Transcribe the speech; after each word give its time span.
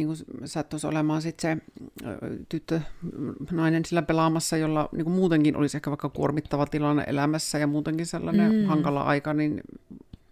niin 0.00 0.16
kuin 0.16 0.48
sattuisi 0.48 0.86
olemaan 0.86 1.22
sitten 1.22 1.62
se 2.02 2.16
tyttö, 2.48 2.80
nainen 3.50 3.84
sillä 3.84 4.02
pelaamassa, 4.02 4.56
jolla 4.56 4.88
niin 4.92 5.04
kuin 5.04 5.14
muutenkin 5.14 5.56
olisi 5.56 5.76
ehkä 5.76 5.90
vaikka 5.90 6.08
kuormittava 6.08 6.66
tilanne 6.66 7.04
elämässä 7.06 7.58
ja 7.58 7.66
muutenkin 7.66 8.06
sellainen 8.06 8.52
mm. 8.52 8.64
hankala 8.64 9.02
aika, 9.02 9.34
niin 9.34 9.60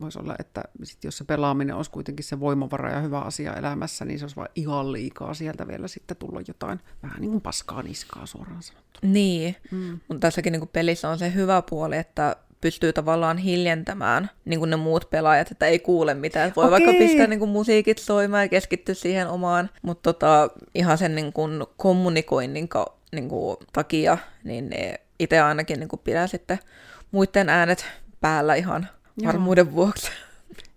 voisi 0.00 0.18
olla, 0.18 0.34
että 0.38 0.64
sit 0.82 1.04
jos 1.04 1.18
se 1.18 1.24
pelaaminen 1.24 1.76
olisi 1.76 1.90
kuitenkin 1.90 2.24
se 2.24 2.40
voimavara 2.40 2.90
ja 2.90 3.00
hyvä 3.00 3.20
asia 3.20 3.54
elämässä, 3.54 4.04
niin 4.04 4.18
se 4.18 4.24
olisi 4.24 4.36
vain 4.36 4.48
ihan 4.54 4.92
liikaa 4.92 5.34
sieltä 5.34 5.68
vielä 5.68 5.88
sitten 5.88 6.16
tulla 6.16 6.40
jotain 6.48 6.80
vähän 7.02 7.20
niin 7.20 7.30
kuin 7.30 7.40
paskaa 7.40 7.82
niskaa 7.82 8.26
suoraan 8.26 8.62
sanottuna. 8.62 9.12
Niin, 9.12 9.56
mm. 9.70 10.00
mutta 10.08 10.20
tässäkin 10.20 10.52
niin 10.52 10.60
kuin 10.60 10.70
pelissä 10.72 11.08
on 11.08 11.18
se 11.18 11.34
hyvä 11.34 11.62
puoli, 11.62 11.96
että 11.96 12.36
pystyy 12.60 12.92
tavallaan 12.92 13.38
hiljentämään 13.38 14.30
niin 14.44 14.58
kuin 14.58 14.70
ne 14.70 14.76
muut 14.76 15.10
pelaajat, 15.10 15.50
että 15.50 15.66
ei 15.66 15.78
kuule 15.78 16.14
mitään. 16.14 16.52
Voi 16.56 16.64
Okei. 16.64 16.70
vaikka 16.70 17.04
pistää 17.04 17.26
niin 17.26 17.38
kuin 17.38 17.50
musiikit 17.50 17.98
soimaan 17.98 18.44
ja 18.44 18.48
keskittyä 18.48 18.94
siihen 18.94 19.28
omaan, 19.28 19.70
mutta 19.82 20.12
tota, 20.12 20.50
ihan 20.74 20.98
sen 20.98 21.14
niin 21.14 21.32
kuin 21.32 21.66
kommunikoinnin 21.76 22.68
ka, 22.68 22.98
niin 23.12 23.28
kuin 23.28 23.56
takia, 23.72 24.18
niin 24.44 24.70
ne 24.70 25.00
itse 25.18 25.40
ainakin 25.40 25.80
niin 25.80 25.88
kuin 25.88 26.00
pidää 26.04 26.26
sitten 26.26 26.58
muiden 27.10 27.48
äänet 27.48 27.86
päällä 28.20 28.54
ihan 28.54 28.88
Joo. 29.16 29.26
varmuuden 29.26 29.72
vuoksi. 29.72 30.10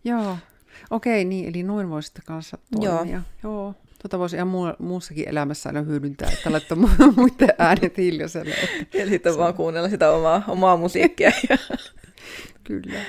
Joo, 0.03 0.37
okei, 0.89 1.25
niin, 1.25 1.49
eli 1.49 1.63
noin 1.63 1.89
voisitte 1.89 2.21
kanssa 2.25 2.57
toimia. 2.71 3.13
Joo. 3.13 3.21
Joo. 3.43 3.75
Tota 4.03 4.19
voisi 4.19 4.35
ihan 4.35 4.47
muu, 4.47 4.65
muussakin 4.79 5.29
elämässä 5.29 5.69
aina 5.69 5.81
hyödyntää, 5.81 6.29
että 6.31 6.51
laittaa 6.51 6.77
muiden 7.15 7.53
äänet 7.57 7.97
hiljaiselle. 7.97 8.55
Että 8.81 8.97
ja 9.01 9.07
sitten 9.07 9.37
vaan 9.37 9.53
kuunnella 9.53 9.89
sitä 9.89 10.11
omaa, 10.11 10.43
omaa 10.47 10.77
musiikkia. 10.77 11.31
Kyllä. 12.63 12.99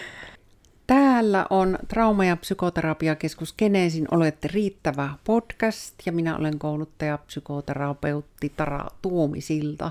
Täällä 0.87 1.47
on 1.51 1.79
Trauma- 1.89 2.25
ja 2.25 2.37
psykoterapiakeskus 2.37 3.55
Geneesin 3.59 4.09
Olette 4.11 4.49
riittävä 4.53 5.11
podcast 5.25 5.95
ja 6.07 6.13
minä 6.13 6.37
olen 6.37 6.59
kouluttaja 6.59 7.19
psykoterapeutti 7.19 8.53
Tara 8.57 8.87
Tuomisilta. 9.03 9.91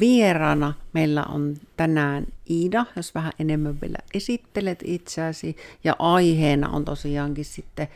Vieraana 0.00 0.74
meillä 0.92 1.24
on 1.24 1.56
tänään 1.76 2.26
Iida, 2.50 2.86
jos 2.96 3.14
vähän 3.14 3.32
enemmän 3.38 3.80
vielä 3.80 3.98
esittelet 4.14 4.78
itseäsi 4.84 5.56
ja 5.84 5.96
aiheena 5.98 6.68
on 6.68 6.84
tosiaankin 6.84 7.44
sitten 7.44 7.88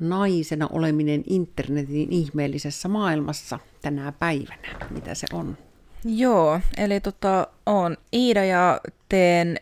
naisena 0.00 0.68
oleminen 0.72 1.22
internetin 1.26 2.12
ihmeellisessä 2.12 2.88
maailmassa 2.88 3.58
tänä 3.82 4.12
päivänä. 4.12 4.68
Mitä 4.90 5.14
se 5.14 5.26
on? 5.32 5.58
Joo, 6.04 6.60
eli 6.76 7.00
tota, 7.00 7.46
on 7.66 7.96
Iida 8.12 8.44
ja 8.44 8.80
teen 9.08 9.56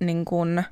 niin 0.00 0.24
kun, 0.24 0.62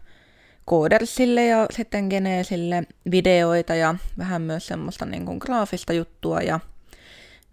Koodersille 0.64 1.46
ja 1.46 1.66
sitten 1.70 2.06
Geneesille 2.10 2.86
videoita 3.10 3.74
ja 3.74 3.94
vähän 4.18 4.42
myös 4.42 4.66
semmoista 4.66 5.06
niin 5.06 5.26
kun, 5.26 5.38
graafista 5.38 5.92
juttua 5.92 6.40
ja 6.40 6.60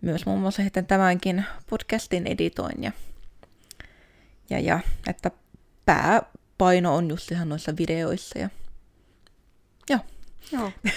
myös 0.02 0.26
muun 0.26 0.40
muassa 0.40 0.64
sitten 0.64 0.86
tämänkin 0.86 1.46
podcastin 1.70 2.28
editoin 2.28 2.84
ja, 2.84 2.92
ja, 4.50 4.60
ja 4.60 4.80
että 5.08 5.32
pääpaino 5.86 6.96
on 6.96 7.10
just 7.10 7.32
ihan 7.32 7.50
noissa 7.50 7.74
videoissa 7.78 8.40
ja 8.40 8.50
joo. 9.90 10.00
Joo. 10.54 10.72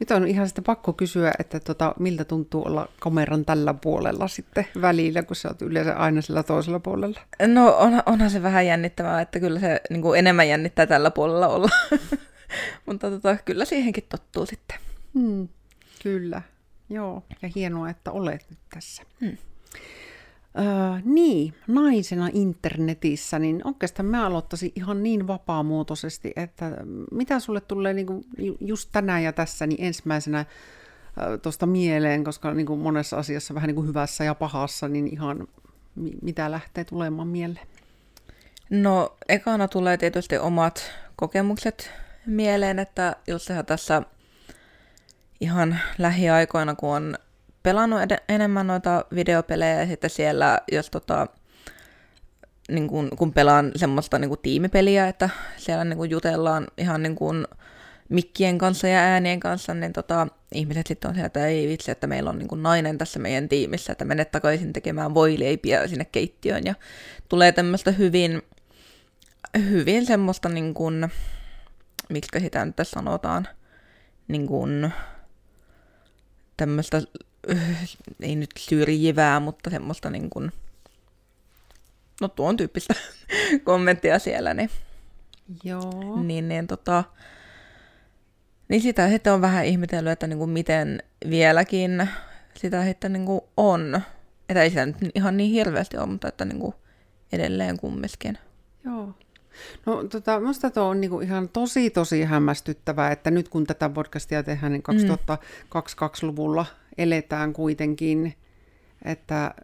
Nyt 0.00 0.10
on 0.10 0.28
ihan 0.28 0.48
sitä 0.48 0.62
pakko 0.62 0.92
kysyä, 0.92 1.32
että 1.38 1.60
tota, 1.60 1.94
miltä 1.98 2.24
tuntuu 2.24 2.66
olla 2.66 2.88
kameran 2.98 3.44
tällä 3.44 3.74
puolella 3.74 4.28
sitten 4.28 4.66
välillä, 4.80 5.22
kun 5.22 5.36
sä 5.36 5.48
oot 5.48 5.62
yleensä 5.62 5.94
aina 5.94 6.22
sillä 6.22 6.42
toisella 6.42 6.80
puolella? 6.80 7.20
No 7.46 7.76
on, 7.76 8.02
onhan 8.06 8.30
se 8.30 8.42
vähän 8.42 8.66
jännittävää, 8.66 9.20
että 9.20 9.40
kyllä 9.40 9.60
se 9.60 9.80
niin 9.90 10.02
kuin 10.02 10.18
enemmän 10.18 10.48
jännittää 10.48 10.86
tällä 10.86 11.10
puolella 11.10 11.48
olla. 11.48 11.68
Mutta 12.86 13.10
tota, 13.10 13.36
kyllä 13.44 13.64
siihenkin 13.64 14.04
tottuu 14.08 14.46
sitten. 14.46 14.78
Hmm, 15.14 15.48
kyllä, 16.02 16.42
joo. 16.90 17.22
Ja 17.42 17.50
hienoa, 17.54 17.90
että 17.90 18.10
olet 18.10 18.46
nyt 18.50 18.58
tässä. 18.74 19.02
Hmm. 19.20 19.36
Öö, 20.58 21.00
niin, 21.04 21.54
naisena 21.66 22.28
internetissä, 22.32 23.38
niin 23.38 23.60
oikeastaan 23.64 24.06
mä 24.06 24.26
aloittaisin 24.26 24.72
ihan 24.74 25.02
niin 25.02 25.26
vapaamuotoisesti, 25.26 26.32
että 26.36 26.72
mitä 27.10 27.40
sulle 27.40 27.60
tulee 27.60 27.92
niin 27.92 28.06
kuin 28.06 28.24
just 28.60 28.88
tänään 28.92 29.22
ja 29.22 29.32
tässä 29.32 29.66
niin 29.66 29.84
ensimmäisenä 29.84 30.44
tuosta 31.42 31.66
mieleen, 31.66 32.24
koska 32.24 32.54
niin 32.54 32.66
kuin 32.66 32.80
monessa 32.80 33.16
asiassa 33.16 33.54
vähän 33.54 33.68
niin 33.68 33.74
kuin 33.74 33.88
hyvässä 33.88 34.24
ja 34.24 34.34
pahassa, 34.34 34.88
niin 34.88 35.08
ihan 35.12 35.48
mitä 36.22 36.50
lähtee 36.50 36.84
tulemaan 36.84 37.28
mieleen? 37.28 37.66
No, 38.70 39.16
ekana 39.28 39.68
tulee 39.68 39.96
tietysti 39.96 40.38
omat 40.38 40.90
kokemukset 41.16 41.90
mieleen, 42.26 42.78
että 42.78 43.16
jos 43.26 43.48
tässä 43.66 44.02
ihan 45.40 45.78
lähiaikoina, 45.98 46.74
kun 46.74 46.90
on 46.90 47.18
pelannut 47.66 48.00
ed- 48.00 48.24
enemmän 48.28 48.66
noita 48.66 49.04
videopelejä 49.14 49.80
ja 49.80 49.86
sitten 49.86 50.10
siellä, 50.10 50.60
jos 50.72 50.90
tota, 50.90 51.26
niin 52.68 52.88
kun, 52.88 53.10
kun 53.18 53.32
pelaan 53.32 53.72
semmoista 53.76 54.18
niin 54.18 54.28
kun 54.28 54.38
tiimipeliä, 54.38 55.08
että 55.08 55.30
siellä 55.56 55.84
niin 55.84 55.96
kun 55.96 56.10
jutellaan 56.10 56.66
ihan 56.78 57.02
niin 57.02 57.16
kun 57.16 57.48
mikkien 58.08 58.58
kanssa 58.58 58.88
ja 58.88 58.98
äänien 58.98 59.40
kanssa, 59.40 59.74
niin 59.74 59.92
tota, 59.92 60.26
ihmiset 60.54 60.86
sitten 60.86 61.08
on 61.08 61.14
siellä, 61.14 61.26
että 61.26 61.46
ei 61.46 61.68
vitsi, 61.68 61.90
että 61.90 62.06
meillä 62.06 62.30
on 62.30 62.38
niin 62.38 62.48
kun 62.48 62.62
nainen 62.62 62.98
tässä 62.98 63.18
meidän 63.18 63.48
tiimissä, 63.48 63.92
että 63.92 64.04
mene 64.04 64.24
takaisin 64.24 64.72
tekemään 64.72 65.14
voileipiä 65.14 65.88
sinne 65.88 66.04
keittiöön. 66.04 66.64
Ja 66.64 66.74
tulee 67.28 67.52
tämmöistä 67.52 67.90
hyvin, 67.90 68.42
hyvin 69.58 70.06
semmoista 70.06 70.48
niin 70.48 70.74
kun, 70.74 71.08
miksi 72.08 72.40
sitä 72.40 72.64
nyt 72.64 72.76
sanotaan, 72.82 73.48
niin 74.28 74.46
kun, 74.46 74.90
tämmöistä 76.56 77.02
ei 78.20 78.36
nyt 78.36 78.50
syrjivää, 78.58 79.40
mutta 79.40 79.70
semmoista 79.70 80.10
niin 80.10 80.30
kuin, 80.30 80.52
no 82.20 82.28
tuon 82.28 82.56
tyyppistä 82.56 82.94
kommenttia 83.64 84.18
siellä, 84.18 84.54
niin, 84.54 84.70
Joo. 85.64 86.22
niin, 86.22 86.48
niin, 86.48 86.66
tota, 86.66 87.04
niin 88.68 88.80
sitä 88.80 89.08
sitten 89.08 89.32
on 89.32 89.40
vähän 89.40 89.66
ihmetellyt, 89.66 90.12
että 90.12 90.26
niin 90.26 90.38
kuin 90.38 90.50
miten 90.50 91.02
vieläkin 91.30 92.08
sitä 92.56 92.84
sitten 92.84 93.12
niin 93.12 93.26
kuin 93.26 93.40
on. 93.56 94.00
Että 94.48 94.62
ei 94.62 94.70
sitä 94.70 94.86
nyt 94.86 94.96
ihan 95.14 95.36
niin 95.36 95.50
hirveästi 95.50 95.96
ole, 95.96 96.06
mutta 96.06 96.28
että 96.28 96.44
niin 96.44 96.60
kuin 96.60 96.74
edelleen 97.32 97.78
kumminkin. 97.80 98.38
Joo. 98.84 99.14
No 99.86 100.04
tota, 100.04 100.40
minusta 100.40 100.70
tuo 100.70 100.84
on 100.84 101.00
niinku 101.00 101.20
ihan 101.20 101.48
tosi 101.48 101.90
tosi 101.90 102.24
hämmästyttävää, 102.24 103.10
että 103.10 103.30
nyt 103.30 103.48
kun 103.48 103.66
tätä 103.66 103.88
podcastia 103.88 104.42
tehdään, 104.42 104.72
niin 104.72 104.82
2022-luvulla 105.74 106.62
mm 106.62 106.85
eletään 106.98 107.52
kuitenkin, 107.52 108.34
että 109.04 109.54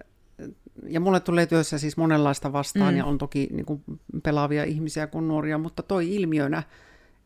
ja 0.88 1.00
mulle 1.00 1.20
tulee 1.20 1.46
työssä 1.46 1.78
siis 1.78 1.96
monenlaista 1.96 2.52
vastaan 2.52 2.94
mm. 2.94 2.98
ja 2.98 3.04
on 3.04 3.18
toki 3.18 3.48
niin 3.52 3.66
kuin 3.66 3.82
pelaavia 4.22 4.64
ihmisiä 4.64 5.06
kuin 5.06 5.28
nuoria, 5.28 5.58
mutta 5.58 5.82
toi 5.82 6.14
ilmiönä, 6.14 6.62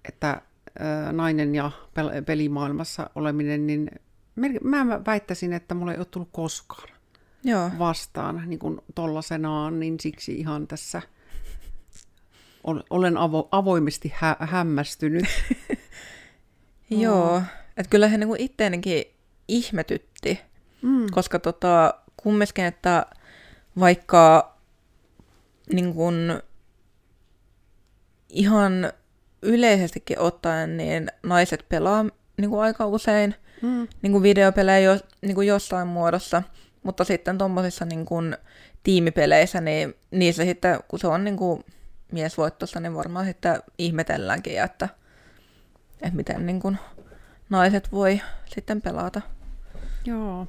että 0.09 0.43
nainen 1.13 1.55
ja 1.55 1.71
pel- 1.99 2.23
pelimaailmassa 2.23 3.11
oleminen, 3.15 3.67
niin 3.67 3.91
mä 4.63 5.05
väittäisin, 5.07 5.53
että 5.53 5.75
mulle 5.75 5.93
ei 5.93 5.99
ole 5.99 6.07
tullut 6.11 6.29
koskaan 6.33 6.89
Joo. 7.45 7.71
vastaan 7.79 8.43
niin 8.47 8.59
kuin 8.59 8.81
tollasenaan, 8.95 9.81
niin 9.81 10.01
siksi 10.01 10.35
ihan 10.35 10.67
tässä 10.67 11.03
olen 12.91 13.15
avo- 13.15 13.49
avoimesti 13.51 14.13
hä- 14.15 14.37
hämmästynyt. 14.41 15.25
Joo, 16.91 17.43
että 17.77 17.91
kyllä 17.91 18.09
he 18.09 18.19
niin 18.19 18.37
itteenikin 18.39 19.05
ihmetytti, 19.49 20.41
mm. 20.83 21.07
koska 21.11 21.39
tota, 21.39 21.95
kumminkin, 22.17 22.65
että 22.65 23.07
vaikka 23.81 24.57
niin 25.73 25.95
kun, 25.95 26.43
ihan 28.29 28.93
yleisestikin 29.43 30.19
ottaen, 30.19 30.77
niin 30.77 31.11
naiset 31.23 31.65
pelaa 31.69 32.05
niin 32.37 32.51
kuin 32.51 32.63
aika 32.63 32.87
usein 32.87 33.35
mm. 33.63 33.89
niin 34.03 34.13
kuin 34.13 34.23
videopelejä 34.23 34.79
jo, 34.79 34.99
niin 35.23 35.35
kuin 35.35 35.47
jossain 35.47 35.89
muodossa, 35.89 36.43
mutta 36.83 37.05
sitten 37.05 37.39
tuommoisissa 37.39 37.85
niin 37.85 38.05
kuin 38.05 38.37
tiimipeleissä, 38.83 39.61
niin 39.61 39.95
niissä 40.11 40.45
sitten, 40.45 40.79
kun 40.89 40.99
se 40.99 41.07
on 41.07 41.25
niin 41.25 41.37
kuin 41.37 41.65
miesvoittossa, 42.13 42.81
niin 42.81 42.95
varmaan 42.95 43.27
sitten 43.27 43.63
ihmetelläänkin, 43.79 44.63
että, 44.63 44.89
että 46.03 46.17
miten 46.17 46.47
niin 46.47 46.61
kuin 46.61 46.79
naiset 47.51 47.93
voi 47.93 48.21
sitten 48.55 48.83
pelata. 48.83 49.21
Joo. 50.07 50.47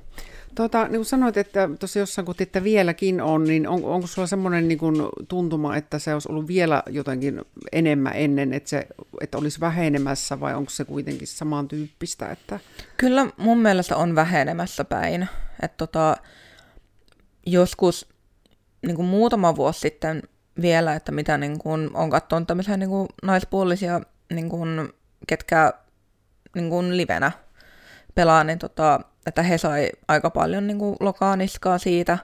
Tota, 0.56 0.84
niin 0.84 0.92
kuin 0.92 1.06
sanoit, 1.06 1.38
että 1.38 1.70
tuossa 1.80 2.00
jossain 2.00 2.26
kun 2.26 2.36
että 2.40 2.64
vieläkin 2.64 3.22
on, 3.22 3.44
niin 3.44 3.68
on, 3.68 3.84
onko 3.84 4.08
sulla 4.08 4.28
semmoinen 4.28 4.68
niin 4.68 4.80
tuntuma, 5.28 5.76
että 5.76 6.00
se 6.00 6.14
olisi 6.14 6.32
ollut 6.32 6.48
vielä 6.48 6.84
jotenkin 6.90 7.42
enemmän 7.72 8.14
ennen, 8.16 8.54
että, 8.54 8.70
se, 8.70 8.88
että 9.22 9.38
olisi 9.38 9.60
vähenemässä 9.60 10.40
vai 10.40 10.56
onko 10.56 10.70
se 10.70 10.86
kuitenkin 10.86 11.28
samantyyppistä? 11.28 12.30
Että... 12.30 12.60
Kyllä 12.98 13.28
mun 13.38 13.58
mielestä 13.60 13.96
on 13.96 14.16
vähenemässä 14.16 14.84
päin. 14.84 15.28
Että 15.64 15.78
tota, 15.78 16.18
joskus 17.46 18.10
niin 18.86 18.96
kuin 18.96 19.08
muutama 19.08 19.56
vuosi 19.56 19.80
sitten 19.80 20.24
vielä, 20.62 20.96
että 20.96 21.12
mitä 21.12 21.38
niin 21.38 21.60
kuin, 21.60 21.90
on 21.94 22.10
katsonut 22.10 22.48
tämmöisiä 22.48 22.78
niin 22.78 22.90
kuin 22.90 23.08
naispuolisia, 23.24 24.02
niin 24.34 24.50
kuin, 24.50 24.94
ketkä 25.28 25.74
niin 26.56 26.70
kuin 26.70 26.98
livenä 26.98 27.32
pelaa, 28.16 28.44
niin 28.44 28.60
tota, 28.60 29.00
että 29.28 29.44
he 29.44 29.58
sai 29.58 29.90
aika 30.08 30.30
paljon 30.30 30.68
niin 30.68 30.80
kuin 30.80 30.98
lokaaniskaa 31.00 31.78
siitä, 31.78 32.18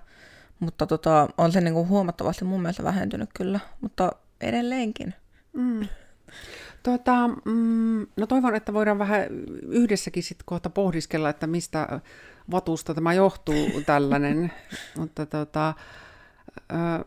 mutta 0.59 0.87
tota, 0.87 1.27
on 1.37 1.51
se 1.51 1.61
niin 1.61 1.73
kuin 1.73 1.87
huomattavasti 1.87 2.45
mun 2.45 2.61
mielestä 2.61 2.83
vähentynyt 2.83 3.29
kyllä, 3.33 3.59
mutta 3.81 4.11
edelleenkin. 4.41 5.13
Mm. 5.53 5.87
Tota, 6.83 7.27
mm, 7.45 8.07
no 8.17 8.27
toivon, 8.27 8.55
että 8.55 8.73
voidaan 8.73 8.99
vähän 8.99 9.27
yhdessäkin 9.67 10.23
sitten 10.23 10.45
kohta 10.45 10.69
pohdiskella, 10.69 11.29
että 11.29 11.47
mistä 11.47 11.99
vatusta 12.51 12.93
tämä 12.93 13.13
johtuu 13.13 13.81
tällainen. 13.85 14.51
Mutta 14.99 15.25
tota, 15.25 15.73
ö, 16.71 17.05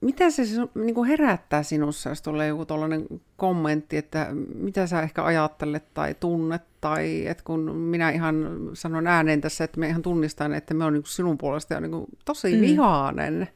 mitä 0.00 0.30
se 0.30 0.42
niin 0.74 0.94
kuin 0.94 1.08
herättää 1.08 1.62
sinussa, 1.62 2.08
jos 2.08 2.22
tulee 2.22 2.48
joku 2.48 2.66
tuollainen 2.66 3.06
kommentti, 3.36 3.96
että 3.96 4.28
mitä 4.54 4.86
sä 4.86 5.02
ehkä 5.02 5.24
ajattelet 5.24 5.94
tai 5.94 6.14
tunnet, 6.20 6.62
tai 6.80 7.26
että 7.26 7.44
kun 7.44 7.76
minä 7.76 8.10
ihan 8.10 8.60
sanon 8.74 9.06
ääneen 9.06 9.40
tässä, 9.40 9.64
että 9.64 9.80
me 9.80 9.88
ihan 9.88 10.02
tunnistan, 10.02 10.54
että 10.54 10.74
me 10.74 10.84
on 10.84 10.92
niin 10.92 11.02
sinun 11.06 11.38
puolesta 11.38 11.74
ja 11.74 11.80
niin 11.80 11.90
kuin 11.90 12.06
tosi 12.24 12.54
mm. 12.54 12.60
vihainen. 12.60 13.48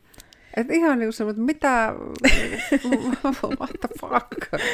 Että 0.57 0.73
ihan 0.73 0.99
niin 0.99 1.11
kuin 1.19 1.31
että 1.31 1.43
mitä, 1.43 1.95
what 3.61 3.71
the 3.81 3.89
fuck. 4.01 4.65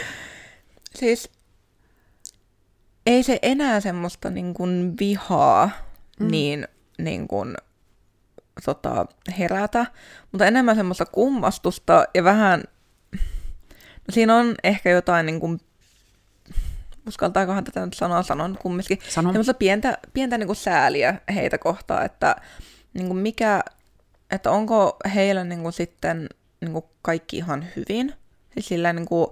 Siis 0.94 1.30
ei 3.06 3.22
se 3.22 3.38
enää 3.42 3.80
semmoista 3.80 4.30
niin 4.30 4.54
kuin 4.54 4.94
vihaa 5.00 5.70
mm. 6.20 6.28
niin, 6.28 6.68
niin 6.98 7.28
kuin 7.28 7.54
tota, 8.64 9.06
herätä, 9.38 9.86
mutta 10.32 10.46
enemmän 10.46 10.76
semmoista 10.76 11.06
kummastusta 11.06 12.06
ja 12.14 12.24
vähän, 12.24 12.64
no 13.82 14.10
siinä 14.10 14.36
on 14.36 14.54
ehkä 14.64 14.90
jotain 14.90 15.26
niin 15.26 15.40
kuin, 15.40 15.60
uskaltaakohan 17.06 17.64
tätä 17.64 17.84
nyt 17.84 17.94
sanoa, 17.94 18.22
sanon 18.22 18.58
kumminkin, 18.62 18.98
Sano. 19.08 19.28
semmoista 19.28 19.54
pientä, 19.54 19.98
pientä 20.12 20.38
niin 20.38 20.46
kuin 20.46 20.56
sääliä 20.56 21.20
heitä 21.34 21.58
kohtaan, 21.58 22.04
että 22.04 22.36
niin 22.94 23.06
kuin 23.06 23.18
mikä, 23.18 23.60
että 24.30 24.50
onko 24.50 24.96
heillä 25.14 25.44
niin 25.44 25.62
kuin 25.62 25.72
sitten 25.72 26.28
niin 26.60 26.72
kuin 26.72 26.84
kaikki 27.02 27.36
ihan 27.36 27.66
hyvin, 27.76 28.14
siis 28.54 28.68
sillä 28.68 28.92
niin 28.92 29.06
kuin, 29.06 29.26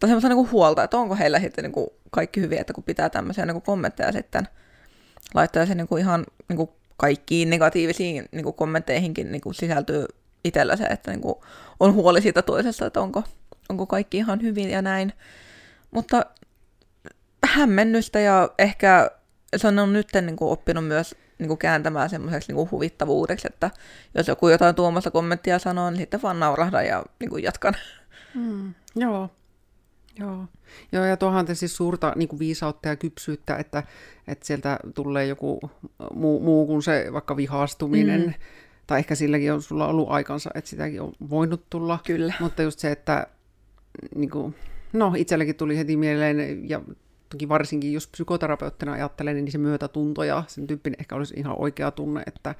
tai 0.00 0.08
semmoista 0.08 0.28
niin 0.28 0.36
kuin 0.36 0.50
huolta, 0.50 0.84
että 0.84 0.96
onko 0.96 1.16
heillä 1.16 1.40
sitten 1.40 1.64
niin 1.64 1.72
kuin 1.72 1.86
kaikki 2.10 2.40
hyvin, 2.40 2.60
että 2.60 2.72
kun 2.72 2.84
pitää 2.84 3.10
tämmöisiä 3.10 3.46
niin 3.46 3.54
kuin 3.54 3.62
kommentteja 3.62 4.12
sitten 4.12 4.48
laittaa 5.34 5.66
se 5.66 5.74
niin 5.74 5.88
kuin 5.88 6.00
ihan 6.00 6.26
niin 6.48 6.56
kuin 6.56 6.70
kaikkiin 7.00 7.50
negatiivisiin 7.50 8.28
niin 8.32 8.44
kuin 8.44 8.54
kommentteihinkin 8.54 9.32
niin 9.32 9.40
kuin 9.40 9.54
sisältyy 9.54 10.06
itsellä 10.44 10.76
se, 10.76 10.84
että 10.84 11.10
niin 11.10 11.20
kuin 11.20 11.34
on 11.80 11.94
huoli 11.94 12.22
siitä 12.22 12.42
toisesta, 12.42 12.86
että 12.86 13.00
onko, 13.00 13.22
onko 13.68 13.86
kaikki 13.86 14.16
ihan 14.16 14.42
hyvin 14.42 14.70
ja 14.70 14.82
näin. 14.82 15.12
Mutta 15.90 16.26
hämmennystä 17.46 18.20
ja 18.20 18.50
ehkä 18.58 19.10
se 19.56 19.68
on 19.68 19.92
nyt 19.92 20.08
niin 20.22 20.36
kuin 20.36 20.50
oppinut 20.50 20.86
myös 20.86 21.14
niin 21.38 21.48
kuin 21.48 21.58
kääntämään 21.58 22.10
semmoiseksi 22.10 22.52
niin 22.52 22.70
huvittavuudeksi, 22.70 23.48
että 23.50 23.70
jos 24.14 24.28
joku 24.28 24.48
jotain 24.48 24.74
tuomassa 24.74 25.10
kommenttia 25.10 25.58
sanoo, 25.58 25.90
niin 25.90 25.98
sitten 25.98 26.22
vaan 26.22 26.40
naurahdan 26.40 26.86
ja 26.86 27.04
niin 27.20 27.30
kuin 27.30 27.42
jatkan. 27.42 27.74
Mm, 28.34 28.74
joo, 28.96 29.30
Joo. 30.18 30.46
Joo, 30.92 31.04
ja 31.04 31.16
tuohan 31.16 31.46
te 31.46 31.54
siis 31.54 31.76
suurta 31.76 32.12
niin 32.16 32.28
kuin 32.28 32.38
viisautta 32.38 32.88
ja 32.88 32.96
kypsyyttä, 32.96 33.56
että, 33.56 33.82
että 34.28 34.46
sieltä 34.46 34.78
tulee 34.94 35.26
joku 35.26 35.60
muu, 36.14 36.40
muu 36.40 36.66
kuin 36.66 36.82
se 36.82 37.08
vaikka 37.12 37.36
vihastuminen, 37.36 38.20
mm. 38.20 38.34
tai 38.86 38.98
ehkä 38.98 39.14
silläkin 39.14 39.52
on 39.52 39.62
sulla 39.62 39.86
ollut 39.88 40.10
aikansa, 40.10 40.50
että 40.54 40.70
sitäkin 40.70 41.00
on 41.00 41.12
voinut 41.30 41.62
tulla. 41.70 41.98
Kyllä. 42.06 42.34
Mutta 42.40 42.62
just 42.62 42.78
se, 42.78 42.90
että 42.90 43.26
niin 44.14 44.30
kuin, 44.30 44.54
no 44.92 45.12
itselläkin 45.16 45.54
tuli 45.54 45.78
heti 45.78 45.96
mieleen, 45.96 46.68
ja 46.68 46.80
toki 47.28 47.48
varsinkin 47.48 47.92
jos 47.92 48.06
psykoterapeuttina 48.06 48.92
ajattelen, 48.92 49.36
niin 49.36 49.52
se 49.52 49.58
myötätunto 49.58 50.24
ja 50.24 50.44
sen 50.46 50.66
tyyppinen 50.66 51.00
ehkä 51.00 51.16
olisi 51.16 51.34
ihan 51.36 51.58
oikea 51.58 51.90
tunne, 51.90 52.22
että, 52.26 52.54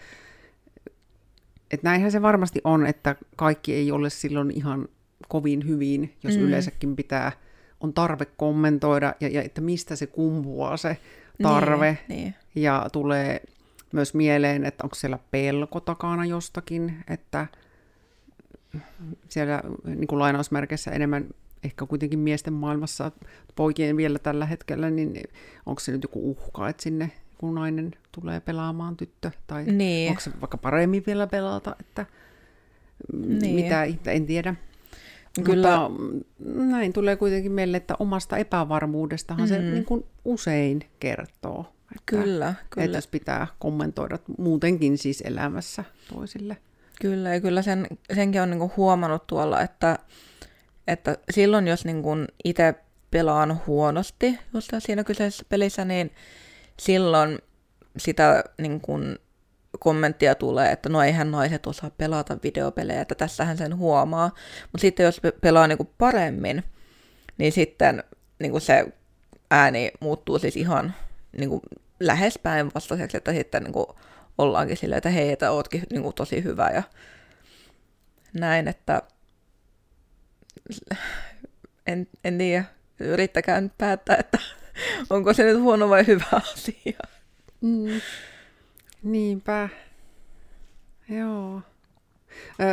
että 1.71 1.89
näinhän 1.89 2.13
se 2.13 2.23
varmasti 2.23 2.61
on, 2.65 2.87
että 2.87 3.17
kaikki 3.37 3.75
ei 3.75 3.93
ole 3.93 4.11
silloin 4.11 4.51
ihan 4.51 4.89
kovin 5.29 5.69
hyvin, 5.69 6.15
jos 6.25 6.37
mm. 6.37 6.43
yleensäkin 6.43 6.97
pitää, 6.97 7.33
on 7.81 7.93
tarve 7.93 8.25
kommentoida 8.25 9.15
ja, 9.21 9.29
ja 9.29 9.43
että 9.43 9.61
mistä 9.61 9.97
se 9.97 10.07
kumpuaa 10.07 10.77
se 10.77 10.97
tarve. 11.43 11.99
Niin, 12.09 12.23
niin. 12.23 12.35
Ja 12.55 12.89
tulee 12.93 13.43
myös 13.93 14.15
mieleen, 14.15 14.65
että 14.65 14.85
onko 14.85 14.95
siellä 14.95 15.19
pelko 15.31 15.81
takana 15.81 16.25
jostakin, 16.25 17.05
että 17.09 17.47
siellä 19.29 19.63
niin 19.85 20.07
kuin 20.07 20.19
lainausmerkeissä 20.19 20.91
enemmän 20.91 21.27
ehkä 21.65 21.87
kuitenkin 21.87 22.19
miesten 22.19 22.53
maailmassa, 22.53 23.13
poikien 23.57 23.97
vielä 23.97 24.19
tällä 24.19 24.47
hetkellä, 24.47 24.91
niin 24.91 25.23
onko 25.67 25.81
se 25.81 25.93
nyt 25.93 26.03
joku 26.03 26.31
uhka, 26.31 26.69
että 26.69 26.83
sinne 26.83 27.11
kun 27.39 27.55
nainen 27.55 27.91
tulee 28.13 28.41
pelaamaan 28.41 28.97
tyttö, 28.97 29.31
tai 29.47 29.65
niin. 29.65 30.09
onko 30.09 30.21
se 30.21 30.31
vaikka 30.41 30.59
paremmin 30.59 31.03
vielä 31.07 31.27
pelata, 31.27 31.77
että 31.81 32.07
niin. 33.13 33.55
mitä, 33.55 33.85
en 34.07 34.27
tiedä. 34.27 34.55
Kyllä. 35.45 35.89
Mutta 35.89 36.27
näin 36.45 36.93
tulee 36.93 37.17
kuitenkin 37.17 37.53
meille, 37.53 37.77
että 37.77 37.95
omasta 37.99 38.37
epävarmuudestahan 38.37 39.45
mm. 39.45 39.49
se 39.49 39.59
niin 39.59 39.85
kuin 39.85 40.07
usein 40.25 40.81
kertoo. 41.01 41.61
Että, 41.61 42.03
kyllä, 42.07 42.55
kyllä. 42.71 42.85
Että 42.85 42.97
jos 42.97 43.07
pitää 43.07 43.47
kommentoida 43.59 44.19
muutenkin 44.39 44.99
siis 44.99 45.23
elämässä 45.27 45.85
toisille. 46.15 46.57
Kyllä, 47.01 47.35
ja 47.35 47.41
kyllä 47.41 47.63
sen, 47.63 47.87
senkin 48.15 48.43
on 48.43 48.51
niin 48.51 48.59
kuin 48.59 48.73
huomannut 48.77 49.27
tuolla, 49.27 49.61
että, 49.61 49.99
että 50.87 51.19
silloin 51.31 51.69
jos 51.69 51.85
niin 51.85 52.03
kuin 52.03 52.27
itse 52.45 52.75
pelaan 53.11 53.61
huonosti 53.67 54.39
just 54.55 54.71
siinä 54.79 55.05
kyseisessä 55.05 55.45
pelissä, 55.49 55.85
niin 55.85 56.11
silloin 56.81 57.39
sitä 57.99 58.45
niin 58.59 58.81
kuin 58.81 59.19
kommenttia 59.79 60.35
tulee, 60.35 60.73
että 60.73 60.89
no 60.89 61.03
eihän 61.03 61.31
naiset 61.31 61.67
osaa 61.67 61.91
pelata 61.91 62.39
videopelejä, 62.43 63.01
että 63.01 63.15
tässähän 63.15 63.59
sen 63.59 63.77
huomaa. 63.77 64.31
Mutta 64.63 64.81
sitten 64.81 65.05
jos 65.05 65.21
pelaa 65.41 65.67
niinku 65.67 65.91
paremmin, 65.99 66.65
niin 67.39 67.53
sitten 67.53 68.05
niinku 68.39 68.61
se 68.61 68.87
ääni 69.51 69.91
muuttuu 70.01 70.39
siis 70.39 70.57
ihan 70.57 70.95
niinku 71.39 71.63
lähes 72.01 72.39
päinvastaiseksi, 72.39 73.17
että 73.17 73.33
sitten 73.33 73.63
niinku 73.63 73.99
ollaankin 74.39 74.77
silleen, 74.77 74.99
että 74.99 75.11
hei, 75.11 75.33
että 75.33 75.51
ootkin 75.51 75.83
niinku 75.91 76.13
tosi 76.13 76.45
hyvä 76.45 76.71
ja 76.71 76.83
näin, 78.33 78.69
että 78.69 79.03
en, 81.87 82.09
en 82.25 82.39
tiedä, 82.39 82.65
yrittäkää 83.01 83.61
nyt 83.61 83.73
päättää, 83.79 84.17
että 84.17 84.39
onko 85.11 85.33
se 85.33 85.45
nyt 85.45 85.61
huono 85.61 85.89
vai 85.89 86.07
hyvä 86.07 86.25
asia. 86.33 86.99
Mm. 87.61 88.01
Niinpä. 89.03 89.69
Joo. 91.09 91.63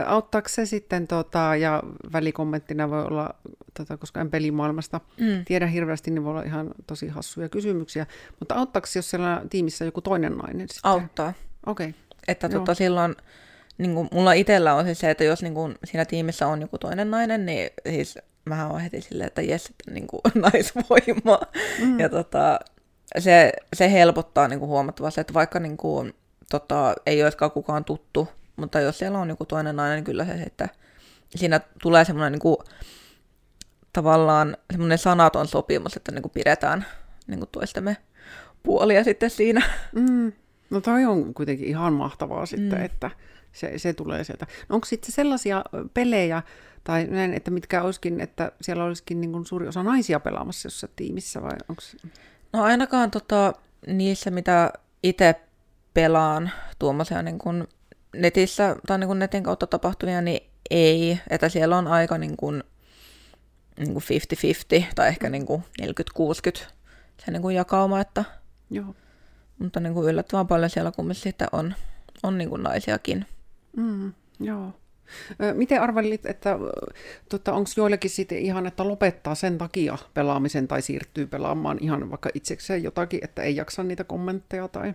auttaako 0.05 0.49
se 0.49 0.65
sitten, 0.65 1.07
tota, 1.07 1.55
ja 1.55 1.83
välikommenttina 2.13 2.89
voi 2.89 3.05
olla, 3.05 3.35
tota, 3.73 3.97
koska 3.97 4.21
en 4.21 4.31
pelimaailmasta 4.31 5.01
mm. 5.19 5.45
tiedä 5.45 5.67
hirveästi, 5.67 6.11
niin 6.11 6.23
voi 6.23 6.31
olla 6.31 6.43
ihan 6.43 6.71
tosi 6.87 7.07
hassuja 7.07 7.49
kysymyksiä, 7.49 8.05
mutta 8.39 8.55
auttaako 8.55 8.87
jos 8.95 9.09
siellä 9.09 9.41
tiimissä 9.49 9.85
joku 9.85 10.01
toinen 10.01 10.37
nainen 10.37 10.67
sitten? 10.69 10.91
Auttaa. 10.91 11.33
Okei. 11.65 11.89
Okay. 11.89 12.01
Että 12.27 12.49
tota, 12.49 12.73
silloin, 12.73 13.15
niin 13.77 13.93
kuin, 13.95 14.09
mulla 14.11 14.33
itsellä 14.33 14.73
on 14.73 14.85
siis 14.85 14.99
se, 14.99 15.11
että 15.11 15.23
jos 15.23 15.41
niin 15.41 15.53
kuin, 15.53 15.75
siinä 15.83 16.05
tiimissä 16.05 16.47
on 16.47 16.61
joku 16.61 16.77
toinen 16.77 17.11
nainen, 17.11 17.45
niin 17.45 17.69
siis 17.89 18.17
mä 18.45 18.67
oon 18.67 18.81
heti 18.81 19.01
silleen, 19.01 19.27
että 19.27 19.41
jes, 19.41 19.65
että 19.65 19.91
niin 19.91 20.07
kuin, 20.07 20.21
naisvoima. 20.51 21.39
Mm. 21.79 21.99
Ja 21.99 22.09
tota, 22.09 22.59
se, 23.19 23.53
se 23.75 23.91
helpottaa 23.91 24.47
niin 24.47 24.59
kuin 24.59 24.69
huomattavasti, 24.69 25.21
että 25.21 25.33
vaikka 25.33 25.59
niin 25.59 25.77
kuin, 25.77 26.13
tota, 26.51 26.95
ei 27.05 27.23
olisikaan 27.23 27.51
kukaan 27.51 27.85
tuttu, 27.85 28.27
mutta 28.55 28.79
jos 28.79 28.97
siellä 28.97 29.19
on 29.19 29.29
joku 29.29 29.45
toinen 29.45 29.75
nainen, 29.75 29.95
niin 29.95 30.03
kyllä 30.03 30.25
se 30.25 30.33
että 30.33 30.69
siinä 31.35 31.59
tulee 31.81 32.05
semmoinen 32.05 32.31
niin 32.31 32.39
kuin, 32.39 32.57
tavallaan 33.93 34.57
semmoinen 34.71 34.97
sanaton 34.97 35.47
sopimus, 35.47 35.97
että 35.97 36.11
niin 36.11 36.21
kuin 36.21 36.31
pidetään 36.31 36.85
niin 37.27 37.39
kuin 37.39 37.49
toistemme 37.51 37.97
puolia 38.63 39.03
sitten 39.03 39.29
siinä. 39.29 39.61
Mm. 39.95 40.31
No 40.69 40.81
toi 40.81 41.05
on 41.05 41.33
kuitenkin 41.33 41.67
ihan 41.67 41.93
mahtavaa 41.93 42.45
sitten, 42.45 42.79
mm. 42.79 42.85
että 42.85 43.11
se, 43.51 43.77
se 43.77 43.93
tulee 43.93 44.23
sieltä. 44.23 44.47
No 44.69 44.75
onko 44.75 44.85
sitten 44.85 45.11
sellaisia 45.11 45.63
pelejä, 45.93 46.43
tai 46.83 47.05
näin, 47.05 47.33
että 47.33 47.51
mitkä 47.51 47.83
olisikin, 47.83 48.21
että 48.21 48.51
siellä 48.61 48.83
olisikin 48.83 49.21
niin 49.21 49.31
kuin 49.31 49.45
suuri 49.45 49.67
osa 49.67 49.83
naisia 49.83 50.19
pelaamassa 50.19 50.67
jossain 50.67 50.93
tiimissä, 50.95 51.41
vai 51.41 51.57
onko 51.69 51.81
No 52.53 52.63
ainakaan 52.63 53.11
tota, 53.11 53.53
niissä, 53.87 54.31
mitä 54.31 54.73
itse 55.03 55.35
pelaan 55.97 56.51
tuommoisia 56.79 57.21
niin 57.21 57.39
kuin 57.39 57.67
netissä 58.15 58.75
tai 58.87 58.99
niin 58.99 59.07
kuin 59.07 59.19
netin 59.19 59.43
kautta 59.43 59.67
tapahtuvia, 59.67 60.21
niin 60.21 60.49
ei. 60.69 61.19
Että 61.29 61.49
siellä 61.49 61.77
on 61.77 61.87
aika 61.87 62.17
niin 62.17 62.37
kuin, 62.37 62.63
niin 63.77 63.93
kuin 63.93 64.03
50-50 64.81 64.83
tai 64.95 65.07
ehkä 65.07 65.29
niin 65.29 65.45
kuin 65.45 65.63
40-60 65.81 65.85
se 67.25 67.31
niin 67.31 67.41
kuin 67.41 67.55
jakauma. 67.55 67.99
Että, 67.99 68.23
Joo. 68.69 68.95
Mutta 69.59 69.79
niin 69.79 69.93
kuin 69.93 70.09
yllättävän 70.09 70.47
paljon 70.47 70.69
siellä 70.69 70.91
kumminkin 70.91 71.23
sitten 71.23 71.47
on, 71.51 71.73
on 72.23 72.37
niin 72.37 72.49
kuin 72.49 72.63
naisiakin. 72.63 73.25
Mm, 73.77 74.13
joo. 74.39 74.73
Miten 75.53 75.81
arvelit, 75.81 76.25
että 76.25 76.57
tota, 77.29 77.53
onko 77.53 77.69
joillekin 77.77 78.11
sitten 78.11 78.37
ihan, 78.37 78.67
että 78.67 78.87
lopettaa 78.87 79.35
sen 79.35 79.57
takia 79.57 79.97
pelaamisen 80.13 80.67
tai 80.67 80.81
siirtyy 80.81 81.27
pelaamaan 81.27 81.77
ihan 81.81 82.09
vaikka 82.09 82.29
itsekseen 82.33 82.83
jotakin, 82.83 83.19
että 83.23 83.41
ei 83.41 83.55
jaksa 83.55 83.83
niitä 83.83 84.03
kommentteja 84.03 84.67
tai... 84.67 84.93